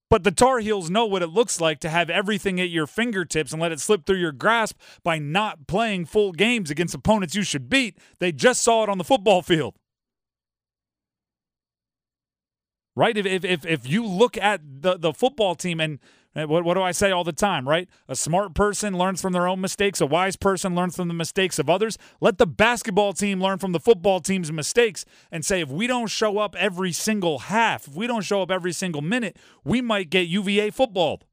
But 0.09 0.23
the 0.23 0.31
Tar 0.31 0.57
Heels 0.59 0.89
know 0.89 1.05
what 1.05 1.21
it 1.21 1.27
looks 1.27 1.61
like 1.61 1.79
to 1.81 1.89
have 1.89 2.09
everything 2.09 2.59
at 2.59 2.69
your 2.69 2.87
fingertips 2.87 3.51
and 3.51 3.61
let 3.61 3.71
it 3.71 3.79
slip 3.79 4.05
through 4.05 4.17
your 4.17 4.31
grasp 4.31 4.75
by 5.03 5.19
not 5.19 5.67
playing 5.67 6.05
full 6.05 6.31
games 6.31 6.71
against 6.71 6.95
opponents 6.95 7.35
you 7.35 7.43
should 7.43 7.69
beat. 7.69 7.95
They 8.17 8.31
just 8.31 8.63
saw 8.63 8.81
it 8.83 8.89
on 8.89 8.97
the 8.97 9.03
football 9.03 9.43
field. 9.43 9.75
Right? 12.95 13.17
If 13.17 13.45
if 13.45 13.65
if, 13.65 13.87
you 13.87 14.05
look 14.05 14.37
at 14.37 14.61
the, 14.81 14.97
the 14.97 15.13
football 15.13 15.55
team 15.55 15.79
and 15.79 15.99
what, 16.33 16.63
what 16.63 16.75
do 16.75 16.81
I 16.81 16.91
say 16.91 17.11
all 17.11 17.23
the 17.23 17.33
time, 17.33 17.67
right? 17.67 17.89
A 18.07 18.15
smart 18.15 18.53
person 18.53 18.97
learns 18.97 19.21
from 19.21 19.33
their 19.33 19.47
own 19.47 19.61
mistakes. 19.61 19.99
A 19.99 20.05
wise 20.05 20.35
person 20.35 20.75
learns 20.75 20.95
from 20.95 21.07
the 21.07 21.13
mistakes 21.13 21.57
of 21.59 21.69
others. 21.69 21.97
Let 22.21 22.37
the 22.37 22.45
basketball 22.45 23.13
team 23.13 23.41
learn 23.41 23.57
from 23.57 23.71
the 23.71 23.79
football 23.79 24.19
team's 24.19 24.51
mistakes 24.51 25.05
and 25.31 25.43
say, 25.43 25.61
if 25.61 25.69
we 25.69 25.87
don't 25.87 26.07
show 26.07 26.37
up 26.37 26.55
every 26.55 26.91
single 26.91 27.39
half, 27.39 27.87
if 27.87 27.95
we 27.95 28.05
don't 28.05 28.23
show 28.23 28.41
up 28.41 28.51
every 28.51 28.73
single 28.73 29.01
minute, 29.01 29.37
we 29.63 29.81
might 29.81 30.09
get 30.09 30.27
UVA 30.27 30.69
footballed. 30.69 31.25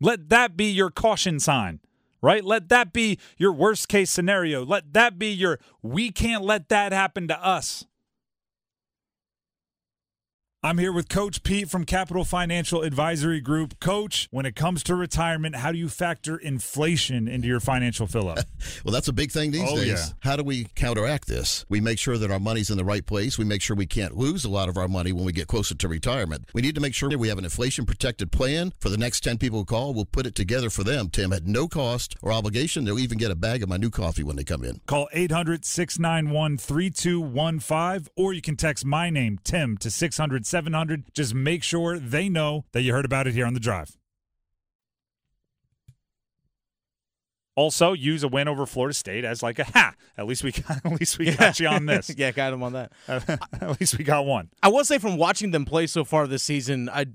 Let 0.00 0.28
that 0.28 0.56
be 0.56 0.66
your 0.66 0.90
caution 0.90 1.40
sign, 1.40 1.80
right? 2.20 2.44
Let 2.44 2.68
that 2.68 2.92
be 2.92 3.18
your 3.38 3.52
worst 3.52 3.88
case 3.88 4.10
scenario. 4.10 4.64
Let 4.64 4.92
that 4.92 5.18
be 5.18 5.28
your, 5.28 5.58
we 5.82 6.10
can't 6.10 6.44
let 6.44 6.68
that 6.68 6.92
happen 6.92 7.28
to 7.28 7.46
us. 7.46 7.86
I'm 10.62 10.78
here 10.78 10.90
with 10.90 11.08
Coach 11.10 11.42
Pete 11.44 11.68
from 11.68 11.84
Capital 11.84 12.24
Financial 12.24 12.82
Advisory 12.82 13.40
Group. 13.40 13.78
Coach, 13.78 14.26
when 14.32 14.46
it 14.46 14.56
comes 14.56 14.82
to 14.84 14.96
retirement, 14.96 15.54
how 15.54 15.70
do 15.70 15.76
you 15.78 15.88
factor 15.88 16.36
inflation 16.38 17.28
into 17.28 17.46
your 17.46 17.60
financial 17.60 18.06
fill 18.08 18.28
up? 18.30 18.38
well, 18.84 18.92
that's 18.92 19.06
a 19.06 19.12
big 19.12 19.30
thing 19.30 19.50
these 19.52 19.68
Oh, 19.68 19.76
days. 19.76 19.86
yeah. 19.86 20.04
How 20.20 20.34
do 20.34 20.42
we 20.42 20.64
counteract 20.74 21.28
this? 21.28 21.64
We 21.68 21.80
make 21.80 21.98
sure 22.00 22.16
that 22.18 22.30
our 22.32 22.40
money's 22.40 22.70
in 22.70 22.78
the 22.78 22.84
right 22.86 23.04
place. 23.04 23.38
We 23.38 23.44
make 23.44 23.60
sure 23.62 23.76
we 23.76 23.86
can't 23.86 24.16
lose 24.16 24.44
a 24.44 24.48
lot 24.48 24.68
of 24.70 24.76
our 24.78 24.88
money 24.88 25.12
when 25.12 25.24
we 25.24 25.32
get 25.32 25.46
closer 25.46 25.74
to 25.76 25.88
retirement. 25.88 26.46
We 26.54 26.62
need 26.62 26.74
to 26.74 26.80
make 26.80 26.94
sure 26.94 27.10
that 27.10 27.18
we 27.18 27.28
have 27.28 27.38
an 27.38 27.44
inflation 27.44 27.84
protected 27.84 28.32
plan 28.32 28.72
for 28.80 28.88
the 28.88 28.98
next 28.98 29.20
10 29.20 29.36
people 29.38 29.58
who 29.60 29.64
call. 29.66 29.92
We'll 29.94 30.04
put 30.06 30.26
it 30.26 30.34
together 30.34 30.70
for 30.70 30.82
them, 30.82 31.10
Tim, 31.10 31.32
at 31.34 31.44
no 31.44 31.68
cost 31.68 32.16
or 32.22 32.32
obligation. 32.32 32.84
They'll 32.86 32.98
even 32.98 33.18
get 33.18 33.30
a 33.30 33.36
bag 33.36 33.62
of 33.62 33.68
my 33.68 33.76
new 33.76 33.90
coffee 33.90 34.24
when 34.24 34.36
they 34.36 34.44
come 34.44 34.64
in. 34.64 34.80
Call 34.86 35.08
800 35.12 35.64
691 35.66 36.56
3215, 36.58 38.10
or 38.16 38.32
you 38.32 38.40
can 38.42 38.56
text 38.56 38.84
my 38.86 39.10
name, 39.10 39.38
Tim, 39.44 39.76
to 39.78 39.90
600 39.90 40.45
700. 40.46 41.14
Just 41.14 41.34
make 41.34 41.62
sure 41.62 41.98
they 41.98 42.28
know 42.28 42.64
that 42.72 42.82
you 42.82 42.92
heard 42.92 43.04
about 43.04 43.26
it 43.26 43.34
here 43.34 43.46
on 43.46 43.54
the 43.54 43.60
drive. 43.60 43.96
Also, 47.56 47.94
use 47.94 48.22
a 48.22 48.28
win 48.28 48.48
over 48.48 48.66
Florida 48.66 48.92
State 48.92 49.24
as 49.24 49.42
like 49.42 49.58
a 49.58 49.64
ha. 49.64 49.94
At 50.18 50.26
least 50.26 50.44
we 50.44 50.52
got, 50.52 50.80
at 50.84 50.92
least 51.00 51.18
we 51.18 51.34
got 51.34 51.58
you 51.58 51.68
on 51.68 51.86
this. 51.86 52.14
yeah, 52.16 52.30
got 52.30 52.52
him 52.52 52.62
on 52.62 52.74
that. 52.74 52.92
at 53.08 53.80
least 53.80 53.96
we 53.96 54.04
got 54.04 54.26
one. 54.26 54.50
I 54.62 54.68
will 54.68 54.84
say 54.84 54.98
from 54.98 55.16
watching 55.16 55.52
them 55.52 55.64
play 55.64 55.86
so 55.86 56.04
far 56.04 56.26
this 56.26 56.42
season, 56.42 56.90
I 56.90 57.06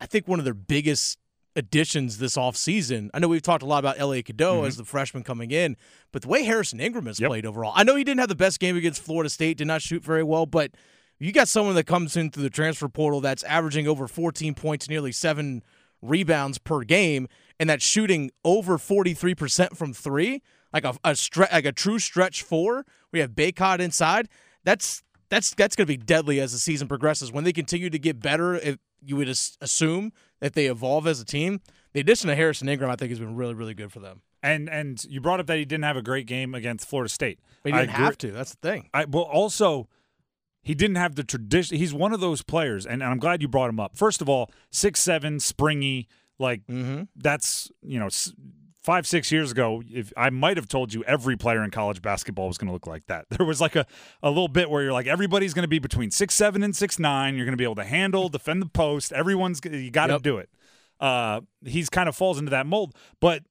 I 0.00 0.06
think 0.06 0.26
one 0.26 0.40
of 0.40 0.44
their 0.44 0.54
biggest 0.54 1.18
additions 1.54 2.18
this 2.18 2.36
offseason. 2.36 3.10
I 3.14 3.20
know 3.20 3.28
we've 3.28 3.40
talked 3.40 3.62
a 3.62 3.66
lot 3.66 3.78
about 3.78 3.98
Elliot 3.98 4.26
Cadeau 4.26 4.58
mm-hmm. 4.58 4.66
as 4.66 4.76
the 4.76 4.84
freshman 4.84 5.22
coming 5.22 5.52
in, 5.52 5.76
but 6.12 6.22
the 6.22 6.28
way 6.28 6.42
Harrison 6.42 6.80
Ingram 6.80 7.06
has 7.06 7.18
Yep. 7.18 7.28
played 7.28 7.46
overall. 7.46 7.72
I 7.74 7.82
know 7.82 7.96
he 7.96 8.04
didn't 8.04 8.20
have 8.20 8.28
the 8.28 8.34
best 8.34 8.60
game 8.60 8.76
against 8.76 9.00
Florida 9.00 9.30
State, 9.30 9.56
did 9.56 9.66
not 9.66 9.80
shoot 9.82 10.04
very 10.04 10.22
well, 10.22 10.44
but 10.44 10.72
you 11.18 11.32
got 11.32 11.48
someone 11.48 11.74
that 11.76 11.86
comes 11.86 12.16
in 12.16 12.30
through 12.30 12.42
the 12.42 12.50
transfer 12.50 12.88
portal 12.88 13.20
that's 13.20 13.42
averaging 13.44 13.86
over 13.88 14.06
14 14.08 14.54
points, 14.54 14.88
nearly 14.88 15.12
7 15.12 15.62
rebounds 16.02 16.58
per 16.58 16.82
game 16.82 17.26
and 17.58 17.70
that's 17.70 17.84
shooting 17.84 18.30
over 18.44 18.76
43% 18.78 19.76
from 19.76 19.92
3, 19.94 20.42
like 20.74 20.84
a 20.84 20.90
a 21.04 21.12
stre- 21.12 21.50
like 21.52 21.64
a 21.64 21.72
true 21.72 21.98
stretch 21.98 22.42
4. 22.42 22.84
We 23.12 23.20
have 23.20 23.30
Bacot 23.30 23.78
inside. 23.80 24.28
That's 24.62 25.02
that's 25.30 25.54
that's 25.54 25.74
going 25.74 25.86
to 25.86 25.92
be 25.92 25.96
deadly 25.96 26.38
as 26.38 26.52
the 26.52 26.58
season 26.58 26.86
progresses. 26.86 27.32
When 27.32 27.44
they 27.44 27.52
continue 27.52 27.88
to 27.90 27.98
get 27.98 28.20
better, 28.20 28.56
if 28.56 28.76
you 29.02 29.16
would 29.16 29.28
assume 29.28 30.12
that 30.40 30.52
they 30.54 30.66
evolve 30.66 31.06
as 31.06 31.20
a 31.20 31.24
team. 31.24 31.60
The 31.94 32.00
addition 32.00 32.28
of 32.28 32.36
Harrison 32.36 32.68
Ingram, 32.68 32.90
I 32.90 32.96
think, 32.96 33.08
has 33.10 33.18
been 33.20 33.36
really, 33.36 33.54
really 33.54 33.72
good 33.74 33.90
for 33.90 34.00
them. 34.00 34.20
And 34.42 34.68
and 34.68 35.02
you 35.04 35.20
brought 35.22 35.40
up 35.40 35.46
that 35.46 35.56
he 35.56 35.64
didn't 35.64 35.84
have 35.84 35.96
a 35.96 36.02
great 36.02 36.26
game 36.26 36.54
against 36.54 36.86
Florida 36.86 37.08
State. 37.08 37.38
But 37.62 37.72
he 37.72 37.78
I 37.78 37.80
didn't 37.82 37.94
agree- 37.94 38.04
have 38.04 38.18
to. 38.18 38.32
That's 38.32 38.54
the 38.54 38.68
thing. 38.68 38.90
I 38.92 39.06
well 39.06 39.22
also 39.24 39.88
he 40.66 40.74
didn't 40.74 40.96
have 40.96 41.14
the 41.14 41.22
tradition. 41.22 41.76
He's 41.78 41.94
one 41.94 42.12
of 42.12 42.18
those 42.18 42.42
players, 42.42 42.84
and, 42.84 43.00
and 43.02 43.04
I'm 43.12 43.18
glad 43.20 43.40
you 43.40 43.46
brought 43.46 43.70
him 43.70 43.78
up. 43.78 43.96
First 43.96 44.20
of 44.20 44.28
all, 44.28 44.50
six 44.72 44.98
seven, 45.00 45.38
springy, 45.38 46.08
like 46.40 46.66
Mm-hmm. 46.66 47.02
that's 47.14 47.70
you 47.82 48.00
know 48.00 48.08
five 48.82 49.06
six 49.06 49.30
years 49.30 49.52
ago. 49.52 49.82
If 49.88 50.12
I 50.16 50.30
might 50.30 50.56
have 50.56 50.66
told 50.68 50.92
you 50.92 51.04
every 51.04 51.36
player 51.36 51.62
in 51.62 51.70
college 51.70 52.02
basketball 52.02 52.48
was 52.48 52.58
going 52.58 52.66
to 52.68 52.72
look 52.72 52.86
like 52.86 53.06
that. 53.06 53.26
There 53.36 53.46
was 53.46 53.60
like 53.60 53.76
a 53.76 53.86
a 54.22 54.28
little 54.28 54.48
bit 54.48 54.68
where 54.68 54.82
you're 54.82 54.92
like 54.92 55.06
everybody's 55.06 55.54
going 55.54 55.62
to 55.64 55.68
be 55.68 55.78
between 55.78 56.10
six 56.10 56.34
seven 56.34 56.62
and 56.64 56.74
six 56.74 56.98
nine. 56.98 57.36
You're 57.36 57.44
going 57.46 57.52
to 57.58 57.62
be 57.62 57.64
able 57.64 57.76
to 57.76 57.84
handle, 57.84 58.28
defend 58.28 58.60
the 58.60 58.66
post. 58.66 59.12
Everyone's 59.12 59.60
you 59.64 59.90
got 59.90 60.08
to 60.08 60.14
Yep. 60.14 60.22
do 60.22 60.38
it. 60.38 60.50
Uh, 60.98 61.42
he's 61.64 61.88
kind 61.90 62.08
of 62.08 62.16
falls 62.16 62.38
into 62.38 62.50
that 62.50 62.66
mold, 62.66 62.94
but 63.20 63.42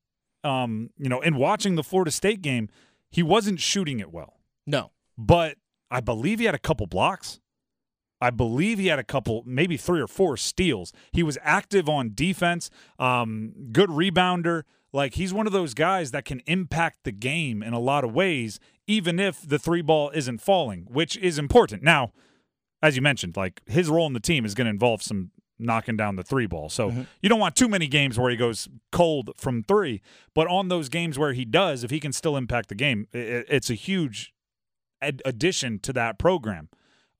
um, 0.43 0.89
you 0.97 1.09
know, 1.09 1.21
in 1.21 1.35
watching 1.37 1.75
the 1.75 1.83
Florida 1.83 2.11
State 2.11 2.41
game, 2.41 2.69
he 3.09 3.23
wasn't 3.23 3.59
shooting 3.59 3.99
it 3.99 4.11
well 4.11 4.33
No. 4.67 4.91
but 5.17 5.57
I 5.95 6.01
believe 6.01 6.39
he 6.39 6.45
had 6.45 6.55
a 6.55 6.59
couple 6.59 6.87
blocks. 6.87 7.39
I 8.19 8.29
believe 8.29 8.79
he 8.79 8.87
had 8.87 8.99
a 8.99 9.03
couple, 9.03 9.43
maybe 9.45 9.77
three 9.77 10.01
or 10.01 10.07
four 10.07 10.35
steals. 10.35 10.91
He 11.13 11.23
was 11.23 11.37
active 11.41 11.87
on 11.87 12.11
defense, 12.13 12.69
um, 12.99 13.53
good 13.71 13.89
rebounder. 13.89 14.63
Like 14.91 15.13
he's 15.13 15.33
one 15.33 15.47
of 15.47 15.53
those 15.53 15.73
guys 15.73 16.11
that 16.11 16.25
can 16.25 16.41
impact 16.47 17.05
the 17.05 17.13
game 17.13 17.63
in 17.63 17.71
a 17.71 17.79
lot 17.79 18.03
of 18.03 18.13
ways, 18.13 18.59
even 18.87 19.21
if 19.21 19.47
the 19.47 19.57
three 19.57 19.81
ball 19.81 20.09
isn't 20.09 20.39
falling, 20.41 20.85
which 20.89 21.15
is 21.15 21.39
important. 21.39 21.81
Now, 21.81 22.11
as 22.81 22.97
you 22.97 23.01
mentioned, 23.01 23.37
like 23.37 23.61
his 23.65 23.87
role 23.87 24.07
in 24.07 24.11
the 24.11 24.19
team 24.19 24.43
is 24.43 24.53
going 24.53 24.65
to 24.65 24.71
involve 24.71 25.01
some 25.01 25.31
knocking 25.57 25.95
down 25.95 26.17
the 26.17 26.23
three 26.23 26.45
ball. 26.45 26.67
So 26.67 26.89
you 27.21 27.29
don't 27.29 27.39
want 27.39 27.55
too 27.55 27.69
many 27.69 27.87
games 27.87 28.19
where 28.19 28.29
he 28.29 28.35
goes 28.35 28.67
cold 28.91 29.31
from 29.37 29.63
three. 29.63 30.01
But 30.33 30.47
on 30.47 30.67
those 30.67 30.89
games 30.89 31.17
where 31.17 31.31
he 31.31 31.45
does, 31.45 31.85
if 31.85 31.91
he 31.91 32.01
can 32.01 32.11
still 32.11 32.35
impact 32.35 32.67
the 32.67 32.75
game, 32.75 33.07
it's 33.13 33.69
a 33.69 33.75
huge 33.75 34.33
ad- 35.01 35.21
addition 35.25 35.79
to 35.79 35.93
that 35.93 36.17
program. 36.19 36.69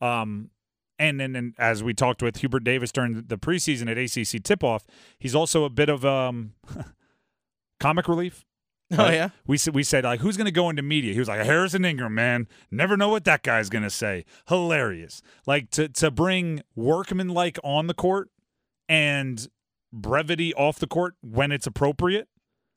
Um, 0.02 0.50
and 0.98 1.20
then 1.20 1.54
as 1.58 1.84
we 1.84 1.94
talked 1.94 2.22
with 2.22 2.38
Hubert 2.38 2.64
Davis 2.64 2.92
during 2.92 3.24
the 3.28 3.38
preseason 3.38 3.90
at 3.92 3.98
ACC 3.98 4.42
tip 4.44 4.64
off, 4.64 4.86
he's 5.20 5.36
also 5.36 5.64
a 5.66 5.70
bit 5.70 5.90
of 5.90 6.06
um, 6.06 6.54
comic 7.80 8.08
relief. 8.08 8.46
Oh 8.92 8.98
Right? 8.98 9.14
yeah. 9.16 9.30
We 9.48 9.58
said 9.58 9.74
we 9.74 9.82
said 9.82 10.04
like 10.04 10.20
who's 10.20 10.38
going 10.38 10.46
to 10.46 10.52
go 10.52 10.70
into 10.70 10.84
media? 10.84 11.12
He 11.12 11.18
was 11.20 11.28
like 11.28 11.44
Harrison 11.44 11.84
Ingram, 11.84 12.14
man. 12.14 12.48
Never 12.70 12.96
know 12.96 13.10
what 13.10 13.24
that 13.26 13.42
guy's 13.42 13.68
going 13.70 13.84
to 13.84 13.90
say. 13.90 14.26
Hilarious. 14.48 15.24
Like 15.48 15.72
to 15.72 15.90
to 15.90 16.12
bring 16.12 16.62
workman 16.76 17.30
like 17.30 17.58
on 17.64 17.88
the 17.88 17.96
court 17.96 18.30
and 18.88 19.48
brevity 19.92 20.54
off 20.54 20.78
the 20.78 20.86
court 20.88 21.16
when 21.22 21.52
it's 21.52 21.66
appropriate. 21.66 22.28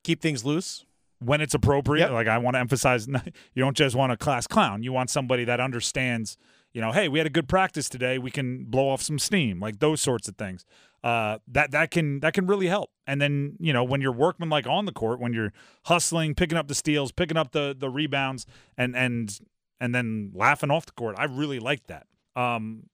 Keep 0.02 0.23
things 0.23 0.47
loose. 0.47 0.87
When 1.20 1.40
it's 1.40 1.54
appropriate, 1.54 2.04
Yep. 2.04 2.12
like 2.12 2.28
I 2.28 2.38
want 2.38 2.54
to 2.54 2.60
emphasize, 2.60 3.08
you 3.54 3.62
don't 3.64 3.76
just 3.76 3.96
want 3.96 4.12
a 4.12 4.16
class 4.16 4.46
clown. 4.46 4.82
You 4.82 4.92
want 4.92 5.10
somebody 5.10 5.44
that 5.44 5.60
understands. 5.60 6.37
You 6.72 6.82
know, 6.82 6.92
hey, 6.92 7.08
we 7.08 7.18
had 7.18 7.26
a 7.26 7.30
good 7.30 7.48
practice 7.48 7.88
today. 7.88 8.18
We 8.18 8.30
can 8.30 8.64
blow 8.64 8.90
off 8.90 9.00
some 9.02 9.18
steam, 9.18 9.58
like 9.58 9.78
those 9.80 10.00
sorts 10.02 10.28
of 10.28 10.37
things. 10.37 10.64
Uh, 11.02 11.38
that 11.48 11.70
that 11.70 11.90
can 11.90 12.20
that 12.20 12.34
can 12.34 12.46
really 12.46 12.66
help. 12.66 12.90
And 13.06 13.20
then 13.22 13.56
you 13.58 13.72
know 13.72 13.82
when 13.82 14.00
you're 14.00 14.12
workman 14.12 14.48
like 14.50 14.66
on 14.66 14.84
the 14.84 14.92
court, 14.92 15.18
when 15.18 15.32
you're 15.32 15.52
hustling, 15.87 16.34
picking 16.34 16.58
up 16.58 16.68
the 16.68 16.75
steals, 16.75 17.10
picking 17.10 17.37
up 17.38 17.52
the 17.52 17.75
the 17.76 17.88
rebounds, 17.88 18.46
and 18.76 18.94
and 18.94 19.38
and 19.80 19.94
then 19.94 20.30
laughing 20.34 20.70
off 20.70 20.87
the 20.87 20.92
court, 20.92 21.16
I 21.18 21.25
really 21.25 21.58
like 21.58 21.87
that. 21.87 22.06
Um, 22.37 22.84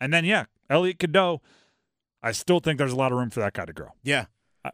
and 0.00 0.12
then 0.12 0.24
yeah, 0.24 0.44
Elliot 0.70 0.98
Cadeau, 0.98 1.42
I 2.22 2.32
still 2.32 2.60
think 2.60 2.78
there's 2.78 2.92
a 2.92 2.96
lot 2.96 3.12
of 3.12 3.18
room 3.18 3.30
for 3.30 3.40
that 3.40 3.52
guy 3.54 3.64
to 3.64 3.72
grow. 3.72 3.90
Yeah. 4.04 4.26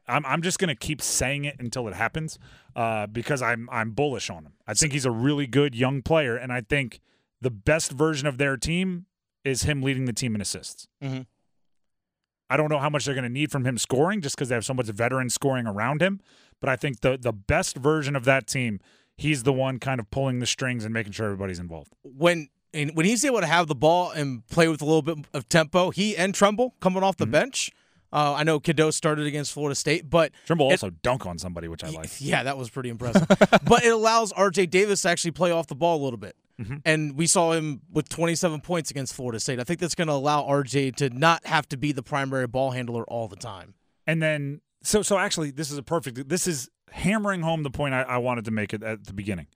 I'm 0.08 0.24
I'm 0.26 0.42
just 0.42 0.58
gonna 0.58 0.74
keep 0.74 1.00
saying 1.02 1.44
it 1.44 1.56
until 1.58 1.88
it 1.88 1.94
happens, 1.94 2.38
uh, 2.76 3.06
because 3.06 3.42
I'm 3.42 3.68
I'm 3.70 3.92
bullish 3.92 4.30
on 4.30 4.44
him. 4.44 4.52
I 4.66 4.74
think 4.74 4.92
he's 4.92 5.04
a 5.06 5.10
really 5.10 5.46
good 5.46 5.74
young 5.74 6.02
player, 6.02 6.36
and 6.36 6.52
I 6.52 6.60
think 6.60 7.00
the 7.40 7.50
best 7.50 7.92
version 7.92 8.26
of 8.26 8.38
their 8.38 8.56
team 8.56 9.06
is 9.44 9.62
him 9.64 9.82
leading 9.82 10.04
the 10.04 10.12
team 10.12 10.34
in 10.34 10.40
assists. 10.40 10.86
Mhm. 11.02 11.26
I 12.48 12.56
don't 12.56 12.68
know 12.70 12.78
how 12.78 12.90
much 12.90 13.06
they're 13.06 13.14
going 13.14 13.24
to 13.24 13.30
need 13.30 13.50
from 13.50 13.64
him 13.64 13.78
scoring, 13.78 14.20
just 14.20 14.36
because 14.36 14.50
they 14.50 14.54
have 14.54 14.64
so 14.64 14.74
much 14.74 14.86
veteran 14.86 15.30
scoring 15.30 15.66
around 15.66 16.02
him. 16.02 16.20
But 16.60 16.68
I 16.68 16.76
think 16.76 17.00
the 17.00 17.16
the 17.16 17.32
best 17.32 17.76
version 17.76 18.14
of 18.14 18.24
that 18.26 18.46
team, 18.46 18.78
he's 19.16 19.42
the 19.42 19.52
one 19.52 19.78
kind 19.78 19.98
of 19.98 20.10
pulling 20.10 20.38
the 20.38 20.46
strings 20.46 20.84
and 20.84 20.92
making 20.92 21.12
sure 21.12 21.26
everybody's 21.26 21.58
involved. 21.58 21.92
When 22.04 22.48
and 22.74 22.94
when 22.94 23.04
he's 23.06 23.24
able 23.24 23.40
to 23.40 23.46
have 23.46 23.66
the 23.68 23.74
ball 23.74 24.10
and 24.10 24.46
play 24.46 24.68
with 24.68 24.80
a 24.80 24.84
little 24.84 25.02
bit 25.02 25.18
of 25.34 25.48
tempo, 25.48 25.90
he 25.90 26.16
and 26.16 26.34
Trimble 26.34 26.74
coming 26.80 27.02
off 27.02 27.16
the 27.16 27.26
bench. 27.26 27.70
Uh, 28.12 28.34
I 28.34 28.44
know 28.44 28.60
Cadeau 28.60 28.90
started 28.90 29.26
against 29.26 29.52
Florida 29.52 29.74
State, 29.74 30.10
but 30.10 30.32
Trimble 30.46 30.68
It- 30.68 30.72
also 30.72 30.90
dunk 30.90 31.24
on 31.24 31.38
somebody, 31.38 31.68
which 31.68 31.82
I 31.82 31.90
like. 31.90 32.10
Yeah, 32.20 32.42
that 32.42 32.58
was 32.58 32.68
pretty 32.68 32.90
impressive. 32.90 33.26
but 33.64 33.84
it 33.84 33.92
allows 33.92 34.32
RJ 34.34 34.68
Davis 34.70 35.02
to 35.02 35.08
actually 35.08 35.30
play 35.30 35.50
off 35.50 35.66
the 35.66 35.74
ball 35.74 36.00
a 36.00 36.04
little 36.04 36.18
bit. 36.18 36.36
Mm-hmm. 36.60 36.76
And 36.84 37.16
we 37.16 37.26
saw 37.26 37.52
him 37.52 37.80
with 37.90 38.08
27 38.08 38.60
points 38.60 38.90
against 38.90 39.14
Florida 39.14 39.40
State. 39.40 39.58
I 39.58 39.64
think 39.64 39.80
that's 39.80 39.94
going 39.94 40.08
to 40.08 40.14
allow 40.14 40.42
RJ 40.42 40.96
to 40.96 41.10
not 41.10 41.46
have 41.46 41.66
to 41.70 41.76
be 41.76 41.92
the 41.92 42.02
primary 42.02 42.46
ball 42.46 42.72
handler 42.72 43.04
all 43.04 43.28
the 43.28 43.36
time. 43.36 43.74
And 44.06 44.22
then, 44.22 44.60
so 44.82 45.00
so 45.02 45.18
actually, 45.18 45.50
this 45.50 45.70
is 45.70 45.78
a 45.78 45.82
perfect. 45.82 46.28
This 46.28 46.46
is 46.46 46.68
hammering 46.90 47.40
home 47.40 47.62
the 47.62 47.70
point 47.70 47.94
I, 47.94 48.02
I 48.02 48.18
wanted 48.18 48.44
to 48.44 48.50
make 48.50 48.74
at, 48.74 48.82
at 48.82 49.06
the 49.06 49.14
beginning. 49.14 49.46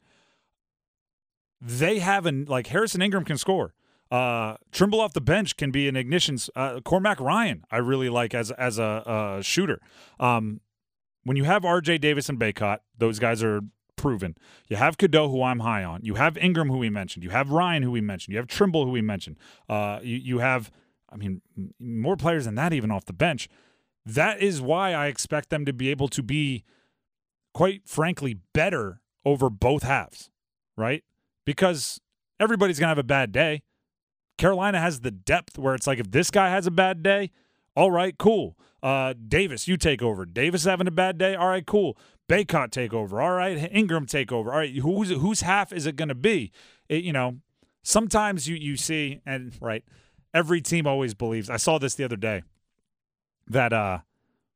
They 1.61 1.99
have 1.99 2.27
an 2.27 2.47
like 2.47 2.69
Harrison 2.69 3.03
Ingram 3.03 3.25
can 3.25 3.39
score. 3.39 3.75
Uh, 4.11 4.57
Trimble 4.71 5.01
off 5.01 5.13
the 5.13 5.21
bench 5.21 5.57
can 5.57 5.71
be 5.71 5.89
an 5.89 5.97
ignition. 5.97 6.39
Uh, 6.55 6.81
Cormac 6.81 7.21
Ryan, 7.21 7.65
I 7.71 7.79
really 7.79 8.09
like 8.09 8.35
as 8.35 8.51
as 8.53 8.79
a, 8.79 9.37
a 9.39 9.43
shooter. 9.43 9.81
Um, 10.21 10.61
when 11.25 11.37
you 11.37 11.45
have 11.45 11.65
R.J. 11.65 11.99
Davis 11.99 12.29
and 12.29 12.39
Bacot, 12.39 12.79
those 12.97 13.19
guys 13.19 13.43
are 13.43 13.63
proven. 13.97 14.37
You 14.69 14.77
have 14.77 14.97
Cadeau, 14.97 15.29
who 15.29 15.43
I'm 15.43 15.61
high 15.61 15.83
on. 15.83 16.05
You 16.05 16.15
have 16.15 16.37
Ingram, 16.37 16.69
who 16.69 16.79
we 16.79 16.91
mentioned. 16.91 17.25
You 17.25 17.31
have 17.31 17.51
Ryan, 17.51 17.83
who 17.83 17.91
we 17.91 18.01
mentioned. 18.01 18.33
You 18.33 18.39
have 18.39 18.47
Trimble, 18.47 18.85
who 18.85 18.93
we 18.93 19.03
mentioned. 19.03 19.37
Uh, 19.69 19.99
you 20.03 20.17
you 20.17 20.39
have, 20.39 20.71
I 21.11 21.17
mean, 21.17 21.43
more 21.81 22.17
players 22.17 22.45
than 22.45 22.55
that 22.55 22.73
even 22.73 22.91
off 22.93 23.07
the 23.07 23.13
bench. 23.13 23.49
That 24.05 24.41
is 24.41 24.61
why 24.61 24.93
I 24.93 25.09
expect 25.09 25.51
them 25.51 25.65
to 25.65 25.73
be 25.73 25.91
able 25.91 26.07
to 26.09 26.23
be, 26.23 26.63
quite 27.53 27.89
frankly, 27.89 28.39
better 28.53 29.01
over 29.25 29.51
both 29.51 29.83
halves, 29.83 30.31
right? 30.77 31.03
Because 31.45 32.01
everybody's 32.39 32.79
gonna 32.79 32.91
have 32.91 32.99
a 32.99 33.03
bad 33.03 33.33
day. 33.33 33.63
Carolina 34.37 34.81
has 34.81 35.01
the 35.01 35.11
depth 35.11 35.59
where 35.59 35.75
it's 35.75 35.87
like 35.87 35.99
if 35.99 36.11
this 36.11 36.31
guy 36.31 36.51
has 36.51 36.67
a 36.67 36.71
bad 36.71 37.03
day, 37.03 37.31
all 37.75 37.91
right, 37.91 38.17
cool. 38.17 38.57
Uh, 38.83 39.15
Davis, 39.29 39.67
you 39.67 39.77
take 39.77 40.03
over. 40.03 40.25
Davis 40.25 40.65
having 40.65 40.87
a 40.87 40.93
bad 40.93 41.19
day, 41.19 41.35
all 41.35 41.49
right, 41.49 41.67
cool. 41.67 41.97
Bacot 42.29 42.71
take 42.71 42.93
over, 42.93 43.21
all 43.21 43.33
right. 43.33 43.57
Ingram 43.73 44.07
take 44.07 44.33
over, 44.33 44.53
all 44.53 44.59
right. 44.59 44.75
Who's 44.75 45.11
whose 45.11 45.43
half 45.43 45.73
is 45.73 45.87
it 45.87 45.97
going 45.97 46.09
to 46.09 46.15
be? 46.15 46.53
It, 46.89 47.05
you 47.05 47.13
know, 47.13 47.39
sometimes 47.83 48.49
you 48.49 48.57
you 48.57 48.77
see 48.77 49.21
and 49.25 49.57
right, 49.61 49.85
every 50.35 50.61
team 50.61 50.87
always 50.87 51.15
believes. 51.15 51.49
I 51.49 51.57
saw 51.57 51.79
this 51.79 51.95
the 51.95 52.05
other 52.05 52.17
day 52.17 52.43
that 53.47 53.73
uh, 53.73 54.01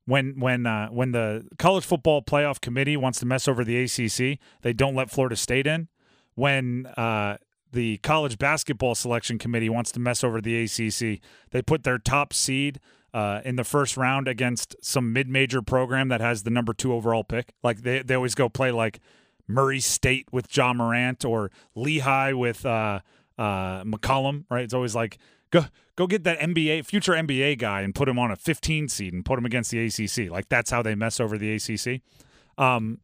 when 0.06 0.38
when 0.40 0.66
uh, 0.66 0.88
when 0.88 1.12
the 1.12 1.46
college 1.58 1.84
football 1.84 2.22
playoff 2.22 2.60
committee 2.60 2.96
wants 2.96 3.20
to 3.20 3.26
mess 3.26 3.46
over 3.46 3.64
the 3.64 3.82
ACC, 3.84 4.38
they 4.62 4.72
don't 4.72 4.94
let 4.94 5.10
Florida 5.10 5.36
State 5.36 5.66
in. 5.66 5.88
When 6.34 6.86
uh, 6.96 7.36
the 7.72 7.98
college 7.98 8.38
basketball 8.38 8.94
selection 8.94 9.38
committee 9.38 9.68
wants 9.68 9.92
to 9.92 10.00
mess 10.00 10.24
over 10.24 10.40
the 10.40 10.64
ACC, 10.64 11.20
they 11.50 11.62
put 11.62 11.84
their 11.84 11.98
top 11.98 12.32
seed 12.32 12.80
uh, 13.12 13.40
in 13.44 13.56
the 13.56 13.64
first 13.64 13.96
round 13.96 14.28
against 14.28 14.76
some 14.82 15.12
mid-major 15.12 15.62
program 15.62 16.08
that 16.08 16.20
has 16.20 16.42
the 16.42 16.50
number 16.50 16.72
two 16.72 16.92
overall 16.92 17.24
pick. 17.24 17.52
Like 17.62 17.82
they 17.82 18.02
they 18.02 18.14
always 18.14 18.34
go 18.34 18.48
play 18.48 18.70
like 18.70 19.00
Murray 19.48 19.80
State 19.80 20.26
with 20.32 20.54
Ja 20.56 20.72
Morant 20.72 21.24
or 21.24 21.50
Lehigh 21.74 22.32
with 22.32 22.64
uh, 22.64 23.00
uh, 23.38 23.84
McCollum. 23.84 24.44
Right? 24.48 24.64
It's 24.64 24.74
always 24.74 24.94
like 24.94 25.18
go 25.50 25.64
go 25.96 26.06
get 26.06 26.24
that 26.24 26.38
NBA 26.38 26.86
future 26.86 27.12
NBA 27.12 27.58
guy 27.58 27.82
and 27.82 27.94
put 27.94 28.08
him 28.08 28.18
on 28.18 28.30
a 28.30 28.36
15 28.36 28.88
seed 28.88 29.12
and 29.12 29.24
put 29.24 29.38
him 29.38 29.44
against 29.44 29.70
the 29.70 29.84
ACC. 29.86 30.30
Like 30.30 30.48
that's 30.48 30.70
how 30.70 30.82
they 30.82 30.94
mess 30.94 31.20
over 31.20 31.36
the 31.36 31.54
ACC. 31.54 32.02
Um, 32.56 33.00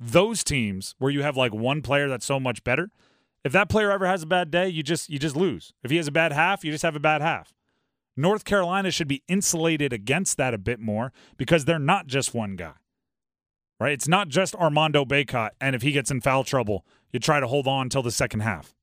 those 0.00 0.44
teams 0.44 0.94
where 0.98 1.10
you 1.10 1.22
have 1.22 1.36
like 1.36 1.52
one 1.52 1.82
player 1.82 2.08
that's 2.08 2.24
so 2.24 2.38
much 2.40 2.64
better, 2.64 2.90
if 3.48 3.52
that 3.54 3.70
player 3.70 3.90
ever 3.90 4.06
has 4.06 4.22
a 4.22 4.26
bad 4.26 4.50
day, 4.50 4.68
you 4.68 4.82
just 4.82 5.08
you 5.08 5.18
just 5.18 5.34
lose. 5.34 5.72
If 5.82 5.90
he 5.90 5.96
has 5.96 6.06
a 6.06 6.12
bad 6.12 6.32
half, 6.32 6.64
you 6.64 6.70
just 6.70 6.82
have 6.82 6.94
a 6.94 7.00
bad 7.00 7.22
half. 7.22 7.54
North 8.14 8.44
Carolina 8.44 8.90
should 8.90 9.08
be 9.08 9.22
insulated 9.26 9.90
against 9.90 10.36
that 10.36 10.52
a 10.52 10.58
bit 10.58 10.78
more 10.78 11.14
because 11.38 11.64
they're 11.64 11.78
not 11.78 12.08
just 12.08 12.34
one 12.34 12.56
guy. 12.56 12.74
Right? 13.80 13.92
It's 13.92 14.06
not 14.06 14.28
just 14.28 14.54
Armando 14.54 15.06
Bacot 15.06 15.50
and 15.62 15.74
if 15.74 15.80
he 15.80 15.92
gets 15.92 16.10
in 16.10 16.20
foul 16.20 16.44
trouble, 16.44 16.84
you 17.10 17.20
try 17.20 17.40
to 17.40 17.46
hold 17.46 17.66
on 17.66 17.86
until 17.86 18.02
the 18.02 18.10
second 18.10 18.40
half. 18.40 18.74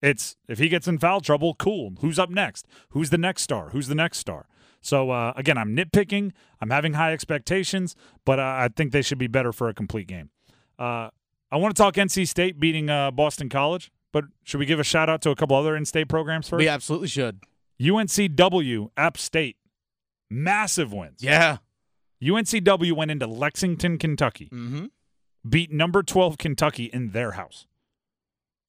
It's 0.00 0.36
if 0.46 0.60
he 0.60 0.68
gets 0.68 0.86
in 0.86 0.98
foul 0.98 1.20
trouble, 1.20 1.54
cool. 1.54 1.94
Who's 2.00 2.16
up 2.16 2.30
next? 2.30 2.64
Who's 2.90 3.10
the 3.10 3.18
next 3.18 3.42
star? 3.42 3.70
Who's 3.70 3.88
the 3.88 3.96
next 3.96 4.18
star? 4.18 4.46
So 4.80 5.10
uh, 5.10 5.32
again, 5.34 5.58
I'm 5.58 5.74
nitpicking. 5.74 6.30
I'm 6.60 6.70
having 6.70 6.92
high 6.92 7.12
expectations, 7.12 7.96
but 8.24 8.38
uh, 8.38 8.42
I 8.42 8.68
think 8.68 8.92
they 8.92 9.02
should 9.02 9.18
be 9.18 9.26
better 9.26 9.52
for 9.52 9.68
a 9.68 9.74
complete 9.74 10.06
game. 10.06 10.30
Uh, 10.78 11.08
I 11.50 11.56
want 11.56 11.76
to 11.76 11.82
talk 11.82 11.94
NC 11.94 12.26
State 12.28 12.58
beating 12.58 12.90
uh, 12.90 13.10
Boston 13.10 13.48
College, 13.48 13.90
but 14.16 14.24
should 14.44 14.58
we 14.60 14.64
give 14.64 14.80
a 14.80 14.84
shout 14.84 15.10
out 15.10 15.20
to 15.20 15.30
a 15.30 15.36
couple 15.36 15.54
other 15.56 15.76
in-state 15.76 16.08
programs 16.08 16.48
first? 16.48 16.58
We 16.58 16.68
absolutely 16.68 17.08
should. 17.08 17.40
UNCW, 17.78 18.88
App 18.96 19.18
State, 19.18 19.56
massive 20.30 20.90
wins. 20.90 21.22
Yeah. 21.22 21.58
UNCW 22.22 22.92
went 22.92 23.10
into 23.10 23.26
Lexington, 23.26 23.98
Kentucky, 23.98 24.48
Mm-hmm. 24.50 24.86
beat 25.46 25.70
number 25.70 26.02
12 26.02 26.38
Kentucky 26.38 26.84
in 26.86 27.10
their 27.10 27.32
house. 27.32 27.66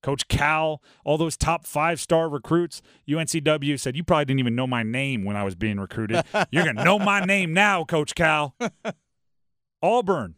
Coach 0.04 0.28
Cal, 0.28 0.82
all 1.06 1.18
those 1.18 1.38
top 1.38 1.66
five 1.66 2.02
star 2.02 2.28
recruits, 2.28 2.82
UNCW 3.08 3.80
said, 3.80 3.96
You 3.96 4.04
probably 4.04 4.26
didn't 4.26 4.40
even 4.42 4.54
know 4.56 4.68
my 4.68 4.84
name 4.84 5.24
when 5.24 5.38
I 5.38 5.44
was 5.46 5.56
being 5.56 5.80
recruited. 5.80 6.26
You're 6.52 6.66
going 6.66 6.76
to 6.76 6.84
know 6.84 7.00
my 7.00 7.22
name 7.22 7.54
now, 7.54 7.86
Coach 7.86 8.16
Cal. 8.16 8.54
Auburn 9.82 10.36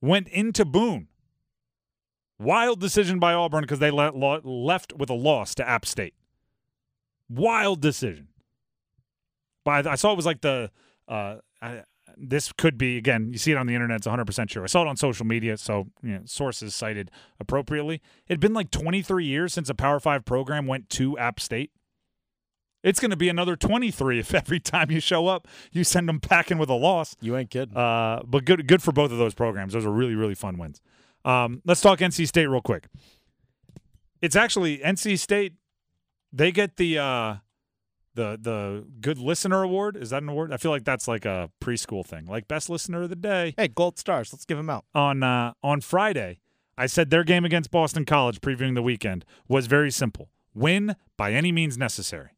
went 0.00 0.28
into 0.28 0.64
Boone. 0.64 1.08
Wild 2.38 2.80
decision 2.80 3.18
by 3.18 3.32
Auburn 3.34 3.62
because 3.62 3.80
they 3.80 3.90
le- 3.90 4.12
lo- 4.14 4.40
left 4.44 4.92
with 4.92 5.10
a 5.10 5.14
loss 5.14 5.54
to 5.56 5.68
App 5.68 5.84
State. 5.84 6.14
Wild 7.28 7.80
decision. 7.80 8.28
By 9.64 9.80
I 9.80 9.96
saw 9.96 10.12
it 10.12 10.16
was 10.16 10.26
like 10.26 10.40
the 10.40 10.70
uh, 11.08 11.36
I, 11.60 11.82
this 12.16 12.52
could 12.52 12.78
be 12.78 12.96
again. 12.96 13.30
You 13.32 13.38
see 13.38 13.52
it 13.52 13.56
on 13.56 13.66
the 13.66 13.74
internet. 13.74 13.98
It's 13.98 14.06
100 14.06 14.24
percent 14.24 14.50
sure. 14.50 14.62
I 14.62 14.66
saw 14.66 14.82
it 14.82 14.88
on 14.88 14.96
social 14.96 15.26
media, 15.26 15.56
so 15.56 15.88
you 16.02 16.14
know, 16.14 16.20
sources 16.24 16.74
cited 16.74 17.10
appropriately. 17.40 17.96
It 18.28 18.34
had 18.34 18.40
been 18.40 18.54
like 18.54 18.70
23 18.70 19.24
years 19.24 19.52
since 19.52 19.68
a 19.68 19.74
Power 19.74 20.00
Five 20.00 20.24
program 20.24 20.66
went 20.66 20.88
to 20.90 21.18
App 21.18 21.40
State. 21.40 21.72
It's 22.84 23.00
going 23.00 23.10
to 23.10 23.16
be 23.16 23.28
another 23.28 23.56
23 23.56 24.20
if 24.20 24.34
every 24.34 24.60
time 24.60 24.90
you 24.90 25.00
show 25.00 25.26
up 25.26 25.48
you 25.72 25.82
send 25.84 26.08
them 26.08 26.20
packing 26.20 26.58
with 26.58 26.70
a 26.70 26.74
loss. 26.74 27.16
You 27.20 27.36
ain't 27.36 27.50
kidding. 27.50 27.76
Uh, 27.76 28.22
but 28.24 28.44
good, 28.44 28.66
good 28.68 28.82
for 28.82 28.92
both 28.92 29.10
of 29.10 29.18
those 29.18 29.34
programs. 29.34 29.72
Those 29.72 29.84
are 29.84 29.90
really, 29.90 30.14
really 30.14 30.34
fun 30.34 30.58
wins. 30.58 30.80
Um, 31.24 31.62
let's 31.64 31.80
talk 31.80 31.98
NC 31.98 32.26
State 32.26 32.46
real 32.46 32.60
quick. 32.60 32.86
It's 34.20 34.36
actually 34.36 34.78
NC 34.78 35.18
State. 35.18 35.54
They 36.32 36.52
get 36.52 36.76
the 36.76 36.98
uh, 36.98 37.34
the 38.14 38.38
the 38.40 38.84
good 39.00 39.18
listener 39.18 39.62
award. 39.62 39.96
Is 39.96 40.10
that 40.10 40.22
an 40.22 40.28
award? 40.28 40.52
I 40.52 40.56
feel 40.56 40.70
like 40.70 40.84
that's 40.84 41.08
like 41.08 41.24
a 41.24 41.50
preschool 41.60 42.04
thing, 42.04 42.26
like 42.26 42.48
best 42.48 42.68
listener 42.68 43.02
of 43.02 43.10
the 43.10 43.16
day 43.16 43.54
hey, 43.56 43.68
gold 43.68 43.98
stars. 43.98 44.32
Let's 44.32 44.44
give 44.44 44.56
them 44.56 44.68
out. 44.68 44.84
on 44.94 45.22
uh, 45.22 45.52
on 45.62 45.80
Friday. 45.80 46.40
I 46.76 46.86
said 46.86 47.10
their 47.10 47.24
game 47.24 47.44
against 47.44 47.70
Boston 47.70 48.04
College, 48.04 48.40
previewing 48.40 48.74
the 48.74 48.82
weekend, 48.82 49.24
was 49.48 49.66
very 49.66 49.90
simple: 49.90 50.30
win 50.54 50.96
by 51.16 51.32
any 51.32 51.52
means 51.52 51.78
necessary. 51.78 52.30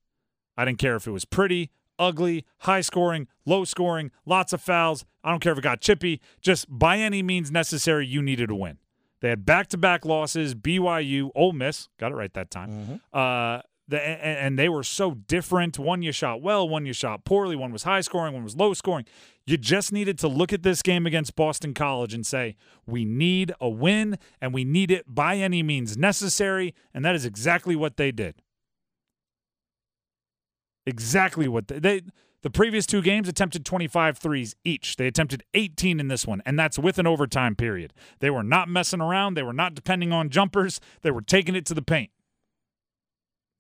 I 0.57 0.65
didn't 0.65 0.79
care 0.79 0.97
if 0.97 1.07
it 1.07 1.11
was 1.11 1.25
pretty, 1.25 1.71
ugly, 2.01 2.45
high 2.61 2.81
scoring, 2.81 3.29
low 3.45 3.65
scoring, 3.65 4.11
lots 4.27 4.53
of 4.53 4.61
fouls. 4.61 5.05
I 5.23 5.31
don't 5.31 5.41
care 5.41 5.53
if 5.53 5.59
it 5.59 5.63
got 5.63 5.81
chippy. 5.81 6.21
Just 6.41 6.67
by 6.69 6.99
any 6.99 7.23
means 7.23 7.51
necessary, 7.53 8.07
you 8.07 8.23
needed 8.23 8.49
to 8.49 8.55
win. 8.57 8.79
They 9.21 9.29
had 9.29 9.45
back 9.45 9.69
to 9.69 9.79
back 9.79 10.05
losses. 10.05 10.55
BYU, 10.55 11.31
Ole 11.35 11.53
Miss, 11.53 11.89
got 11.99 12.11
it 12.11 12.15
right 12.15 12.33
that 12.33 12.51
time. 12.51 13.01
Uh, 13.13 13.61
the, 13.87 14.01
and 14.01 14.59
they 14.59 14.69
were 14.69 14.85
so 14.85 15.15
different. 15.15 15.79
One 15.79 16.01
you 16.01 16.13
shot 16.13 16.41
well, 16.41 16.67
one 16.69 16.87
you 16.87 16.93
shot 16.93 17.25
poorly. 17.25 17.57
One 17.57 17.73
was 17.73 17.83
high 17.83 18.01
scoring, 18.01 18.33
one 18.33 18.45
was 18.45 18.57
low 18.57 18.73
scoring. 18.73 19.05
You 19.47 19.57
just 19.57 19.93
needed 19.93 20.17
to 20.21 20.29
look 20.29 20.53
at 20.53 20.63
this 20.63 20.81
game 20.81 21.07
against 21.07 21.35
Boston 21.35 21.75
College 21.75 22.15
and 22.15 22.25
say, 22.25 22.57
we 22.87 23.05
need 23.05 23.53
a 23.61 23.69
win, 23.69 24.17
and 24.41 24.55
we 24.55 24.65
need 24.65 24.93
it 24.93 25.13
by 25.13 25.37
any 25.37 25.63
means 25.65 25.97
necessary. 25.97 26.73
And 26.95 27.05
that 27.05 27.17
is 27.17 27.25
exactly 27.25 27.75
what 27.75 27.97
they 27.97 28.13
did. 28.13 28.37
Exactly 30.87 31.49
what 31.49 31.69
they, 31.69 31.79
they 31.79 32.03
the 32.43 32.51
previous 32.51 32.87
two 32.87 33.03
games 33.03 33.29
attempted 33.29 33.67
25 33.67 34.17
threes 34.17 34.57
each. 34.65 34.97
They 34.97 35.07
attempted 35.07 35.43
18 35.53 36.01
in 36.01 36.09
this 36.09 36.27
one, 36.27 36.41
and 36.47 36.59
that's 36.59 36.79
with 36.79 36.99
an 36.99 37.07
overtime 37.07 37.55
period. 37.55 37.93
They 38.21 38.31
were 38.31 38.43
not 38.43 38.69
messing 38.69 39.03
around. 39.03 39.35
They 39.35 39.43
were 39.43 39.53
not 39.53 39.75
depending 39.75 40.11
on 40.13 40.31
jumpers. 40.31 40.81
They 41.03 41.11
were 41.11 41.21
taking 41.21 41.55
it 41.55 41.67
to 41.67 41.75
the 41.75 41.83
paint. 41.83 42.11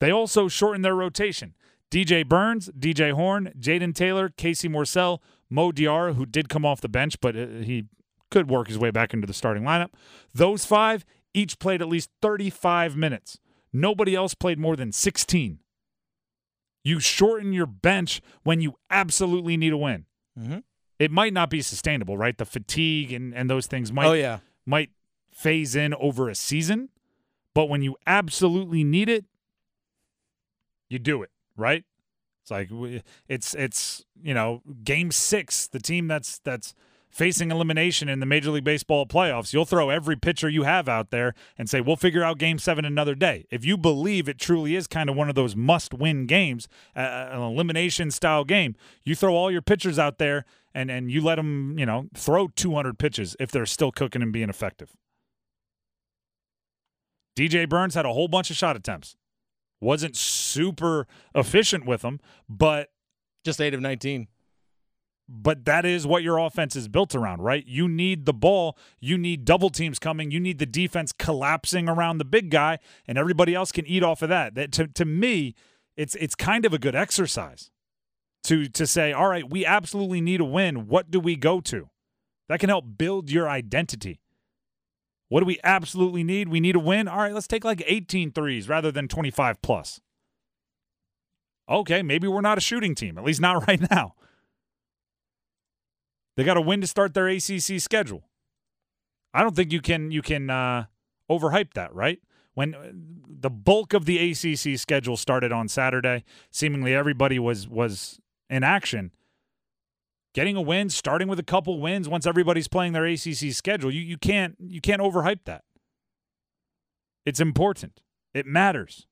They 0.01 0.11
also 0.11 0.49
shortened 0.49 0.85
their 0.85 0.95
rotation. 0.95 1.55
DJ 1.91 2.27
Burns, 2.27 2.71
DJ 2.71 3.13
Horne, 3.13 3.53
Jayden 3.59 3.95
Taylor, 3.95 4.31
Casey 4.31 4.69
Morsell, 4.69 5.19
Mo 5.51 5.73
Diarra, 5.73 6.15
who 6.15 6.25
did 6.25 6.49
come 6.49 6.65
off 6.65 6.81
the 6.81 6.89
bench, 6.89 7.21
but 7.21 7.37
uh, 7.37 7.47
he 7.47 7.85
could 8.31 8.49
work 8.49 8.69
his 8.69 8.79
way 8.79 8.91
back 8.91 9.13
into 9.13 9.27
the 9.27 9.35
starting 9.35 9.65
lineup. 9.65 9.91
Those 10.33 10.65
five 10.65 11.05
each 11.35 11.59
played 11.59 11.83
at 11.83 11.89
least 11.89 12.11
35 12.23 12.97
minutes. 12.97 13.39
Nobody 13.73 14.15
else 14.15 14.35
played 14.35 14.59
more 14.59 14.77
than 14.77 14.93
16. 14.93 15.60
You 16.83 17.01
shorten 17.01 17.53
your 17.53 17.67
bench 17.67 18.21
when 18.43 18.61
you 18.61 18.77
absolutely 18.91 19.57
need 19.57 19.73
a 19.73 19.77
win. 19.77 20.07
Mhm. 20.39 20.63
It 20.99 21.11
might 21.11 21.33
not 21.33 21.51
be 21.51 21.63
sustainable, 21.63 22.17
right? 22.19 22.37
The 22.37 22.45
fatigue 22.45 23.13
and, 23.13 23.35
and 23.35 23.49
those 23.49 23.67
things 23.67 23.93
might 23.93 24.07
oh 24.07 24.13
yeah. 24.13 24.39
might 24.67 24.91
phase 25.33 25.75
in 25.75 25.95
over 25.95 26.29
a 26.29 26.35
season, 26.35 26.91
but 27.55 27.69
when 27.69 27.83
you 27.83 27.97
absolutely 28.07 28.85
need 28.85 29.09
it, 29.09 29.25
you 30.89 30.99
do 30.99 31.23
it, 31.23 31.31
right? 31.57 31.85
It's 32.43 32.51
like 32.51 32.71
it's 33.29 33.55
it's 33.55 34.05
you 34.23 34.35
know 34.35 34.63
game 34.83 35.11
six, 35.11 35.67
the 35.67 35.79
team 35.81 36.09
that's 36.09 36.39
that's 36.41 36.75
facing 37.11 37.51
elimination 37.51 38.09
in 38.09 38.21
the 38.21 38.27
Major 38.27 38.51
League 38.51 38.65
Baseball 38.65 39.05
playoffs. 39.05 39.53
You'll 39.53 39.65
throw 39.65 39.91
every 39.91 40.17
pitcher 40.17 40.49
you 40.49 40.63
have 40.63 40.89
out 40.89 41.11
there 41.11 41.35
and 41.59 41.69
say 41.69 41.81
we'll 41.81 41.97
figure 41.97 42.23
out 42.23 42.39
game 42.39 42.59
seven 42.59 42.85
another 42.85 43.15
day. 43.15 43.47
If 43.51 43.65
you 43.65 43.77
believe 43.77 44.29
it 44.29 44.39
truly 44.39 44.77
is 44.77 44.87
kind 44.87 45.11
of 45.11 45.17
one 45.17 45.29
of 45.29 45.35
those 45.35 45.57
must-win 45.57 46.27
games, 46.27 46.69
uh, 46.97 47.01
an 47.33 47.43
elimination 47.43 48.11
style 48.11 48.45
game, 48.45 48.77
you 49.05 49.15
throw 49.15 49.35
all 49.35 49.51
your 49.51 49.63
pitchers 49.63 49.99
out 49.99 50.19
there 50.19 50.45
and 50.73 50.91
and 50.91 51.11
you 51.11 51.21
let 51.21 51.35
them 51.35 51.77
you 51.79 51.85
know 51.85 52.07
throw 52.15 52.49
200 52.49 52.99
pitches 52.99 53.37
if 53.41 53.51
they're 53.51 53.67
still 53.67 53.91
cooking 53.91 54.23
and 54.23 54.33
being 54.33 54.49
effective. 54.49 54.97
DJ 57.37 57.69
Burns 57.69 57.95
had 57.95 58.05
a 58.07 58.13
whole 58.13 58.29
bunch 58.29 58.51
of 58.51 58.57
shot 58.57 58.77
attempts. 58.77 59.17
Wasn't 59.81 60.15
super 60.17 61.07
efficient 61.35 61.87
with 61.87 62.03
them, 62.03 62.21
but 62.49 62.91
Just 63.45 63.61
eight 63.61 63.73
of 63.73 63.81
nineteen. 63.81 64.29
But 65.31 65.65
that 65.65 65.87
is 65.87 66.07
what 66.07 66.23
your 66.25 66.39
offense 66.39 66.75
is 66.75 66.89
built 66.89 67.15
around, 67.15 67.41
right? 67.41 67.65
You 67.65 67.89
need 67.89 68.27
the 68.27 68.35
ball, 68.35 68.77
you 68.99 69.17
need 69.17 69.45
double 69.45 69.71
teams 69.71 69.99
coming, 69.99 70.31
you 70.31 70.41
need 70.41 70.59
the 70.59 70.67
defense 70.67 71.13
collapsing 71.13 71.89
around 71.89 72.19
the 72.19 72.25
big 72.25 72.51
guy, 72.51 72.79
and 73.07 73.17
everybody 73.17 73.55
else 73.55 73.71
can 73.71 73.87
eat 73.87 74.03
off 74.03 74.23
of 74.23 74.29
that. 74.29 74.55
That 74.57 74.73
to, 74.73 74.89
to 74.89 75.05
me, 75.05 75.55
it's 75.97 76.17
it's 76.17 76.35
kind 76.35 76.67
of 76.67 76.75
a 76.75 76.79
good 76.79 76.97
exercise 76.97 77.71
to 78.45 78.69
to 78.69 78.87
say, 78.87 79.13
all 79.13 79.29
right, 79.29 79.49
we 79.49 79.65
absolutely 79.65 80.21
need 80.21 80.41
a 80.41 80.45
win. 80.45 80.89
What 80.89 81.11
do 81.11 81.21
we 81.21 81.37
go 81.37 81.61
to? 81.61 81.89
That 82.49 82.59
can 82.59 82.69
help 82.69 82.85
build 82.99 83.31
your 83.31 83.49
identity. 83.49 84.21
What 85.29 85.41
do 85.41 85.47
we 85.47 85.61
absolutely 85.63 86.25
need? 86.25 86.49
We 86.49 86.59
need 86.59 86.75
a 86.75 86.81
win. 86.81 87.07
All 87.07 87.19
right, 87.19 87.33
let's 87.33 87.47
take 87.47 87.65
like 87.65 87.85
18 87.87 88.33
threes 88.33 88.69
rather 88.69 88.91
than 88.91 89.07
25 89.07 89.63
plus. 89.63 90.01
Okay, 91.69 92.03
maybe 92.03 92.27
we're 92.27 92.41
not 92.41 92.59
a 92.59 92.61
shooting 92.61 92.97
team, 92.97 93.17
at 93.17 93.23
least 93.23 93.41
not 93.41 93.65
right 93.69 93.89
now. 93.91 94.15
They 96.41 96.45
got 96.45 96.55
to 96.55 96.61
win 96.63 96.81
to 96.81 96.87
start 96.87 97.13
their 97.13 97.29
ACC 97.29 97.79
schedule. 97.79 98.25
I 99.35 99.43
don't 99.43 99.55
think 99.55 99.73
you 99.73 99.81
can 99.81 100.11
you 100.11 100.23
can 100.23 100.49
uh, 100.49 100.87
overhype 101.31 101.75
that, 101.75 101.95
right? 101.95 102.21
when 102.55 102.75
uh, 102.75 102.91
the 103.27 103.51
bulk 103.51 103.95
of 103.95 104.05
the 104.05 104.19
ACC 104.31 104.79
schedule 104.79 105.17
started 105.17 105.53
on 105.53 105.69
Saturday, 105.69 106.25
seemingly 106.51 106.95
everybody 106.95 107.39
was 107.39 107.69
was 107.69 108.21
in 108.49 108.63
action. 108.63 109.13
Getting 110.33 110.57
a 110.57 110.61
win, 110.61 110.91
starting 110.91 111.27
with 111.27 111.39
a 111.39 111.45
couple 111.45 111.81
wins 111.81 112.09
once 112.09 112.27
everybody's 112.27 112.69
playing 112.69 112.93
their 112.93 113.07
ACC 113.07 113.53
schedule, 113.53 113.91
you 113.91 114.03
you 114.03 114.19
can't 114.19 114.57
you 114.61 114.81
can't 114.81 115.01
overhype 115.01 115.45
that. 115.45 115.65
It's 117.25 117.41
important. 117.41 118.01
It 118.35 118.47
matters. 118.47 119.07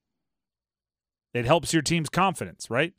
It 1.35 1.45
helps 1.45 1.73
your 1.73 1.83
team's 1.83 2.09
confidence, 2.09 2.71
right? 2.71 2.95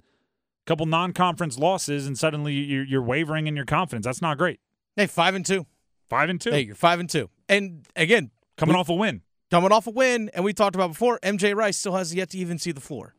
Couple 0.69 0.85
non-conference 0.85 1.57
losses 1.57 2.05
and 2.05 2.15
suddenly 2.15 2.53
you're, 2.53 2.83
you're 2.83 3.01
wavering 3.01 3.47
in 3.47 3.55
your 3.55 3.65
confidence. 3.65 4.05
That's 4.05 4.21
not 4.21 4.37
great. 4.37 4.59
Hey, 4.95 5.07
five 5.07 5.33
and 5.33 5.43
two. 5.43 5.65
Five 6.11 6.29
and 6.29 6.39
two. 6.39 6.51
Hey, 6.51 6.61
you're 6.61 6.75
five 6.75 6.99
and 6.99 7.09
two. 7.09 7.31
And 7.49 7.87
again, 7.95 8.29
coming 8.55 8.75
we- 8.75 8.79
off 8.79 8.87
a 8.87 8.93
win. 8.93 9.23
coming 9.49 9.71
off 9.71 9.87
a 9.87 9.89
win, 9.89 10.29
and 10.31 10.45
we 10.45 10.53
talked 10.53 10.75
about 10.75 10.89
before, 10.89 11.19
MJ 11.23 11.55
Rice 11.55 11.75
still 11.75 11.95
has 11.95 12.13
yet 12.13 12.29
to 12.29 12.37
even 12.37 12.59
see 12.59 12.71
the 12.71 12.81
floor. 12.81 13.15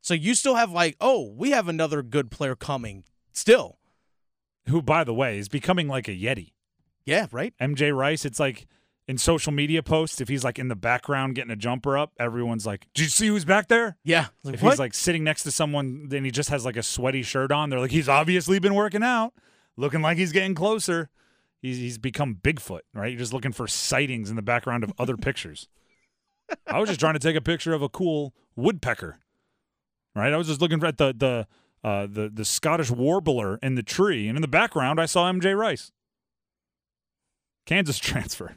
So 0.00 0.14
you 0.14 0.34
still 0.34 0.54
have 0.54 0.72
like, 0.72 0.96
oh, 0.98 1.34
we 1.36 1.50
have 1.50 1.68
another 1.68 2.02
good 2.02 2.30
player 2.30 2.56
coming 2.56 3.04
still. 3.30 3.76
Who, 4.70 4.80
by 4.80 5.04
the 5.04 5.12
way, 5.12 5.36
is 5.38 5.50
becoming 5.50 5.88
like 5.88 6.08
a 6.08 6.12
Yeti. 6.12 6.52
Yeah, 7.04 7.26
right? 7.30 7.52
MJ 7.60 7.94
Rice, 7.94 8.24
it's 8.24 8.40
like 8.40 8.66
in 9.08 9.18
social 9.18 9.52
media 9.52 9.82
posts, 9.82 10.20
if 10.20 10.28
he's 10.28 10.42
like 10.42 10.58
in 10.58 10.68
the 10.68 10.76
background 10.76 11.34
getting 11.34 11.50
a 11.50 11.56
jumper 11.56 11.96
up, 11.96 12.12
everyone's 12.18 12.66
like, 12.66 12.86
Did 12.94 13.04
you 13.04 13.08
see 13.08 13.28
who's 13.28 13.44
back 13.44 13.68
there? 13.68 13.96
Yeah. 14.04 14.26
Like, 14.42 14.54
if 14.54 14.62
what? 14.62 14.70
he's 14.70 14.78
like 14.78 14.94
sitting 14.94 15.22
next 15.24 15.44
to 15.44 15.50
someone, 15.50 16.08
then 16.08 16.24
he 16.24 16.30
just 16.30 16.50
has 16.50 16.64
like 16.64 16.76
a 16.76 16.82
sweaty 16.82 17.22
shirt 17.22 17.52
on. 17.52 17.70
They're 17.70 17.78
like, 17.80 17.92
he's 17.92 18.08
obviously 18.08 18.58
been 18.58 18.74
working 18.74 19.02
out, 19.02 19.32
looking 19.76 20.02
like 20.02 20.18
he's 20.18 20.32
getting 20.32 20.54
closer. 20.54 21.10
He's, 21.62 21.78
he's 21.78 21.98
become 21.98 22.36
Bigfoot, 22.36 22.80
right? 22.94 23.10
You're 23.10 23.18
just 23.18 23.32
looking 23.32 23.52
for 23.52 23.66
sightings 23.66 24.28
in 24.30 24.36
the 24.36 24.42
background 24.42 24.84
of 24.84 24.92
other 24.98 25.16
pictures. 25.16 25.68
I 26.66 26.78
was 26.78 26.88
just 26.88 27.00
trying 27.00 27.14
to 27.14 27.20
take 27.20 27.36
a 27.36 27.40
picture 27.40 27.72
of 27.72 27.82
a 27.82 27.88
cool 27.88 28.34
woodpecker, 28.56 29.18
right? 30.14 30.32
I 30.32 30.36
was 30.36 30.46
just 30.48 30.60
looking 30.60 30.82
at 30.82 30.98
the 30.98 31.14
the 31.16 31.46
uh, 31.88 32.06
the 32.06 32.28
the 32.32 32.44
Scottish 32.44 32.90
warbler 32.90 33.58
in 33.62 33.74
the 33.76 33.82
tree, 33.82 34.28
and 34.28 34.36
in 34.36 34.42
the 34.42 34.48
background, 34.48 35.00
I 35.00 35.06
saw 35.06 35.30
MJ 35.30 35.56
Rice. 35.56 35.92
Kansas 37.64 37.98
transfer. 38.00 38.56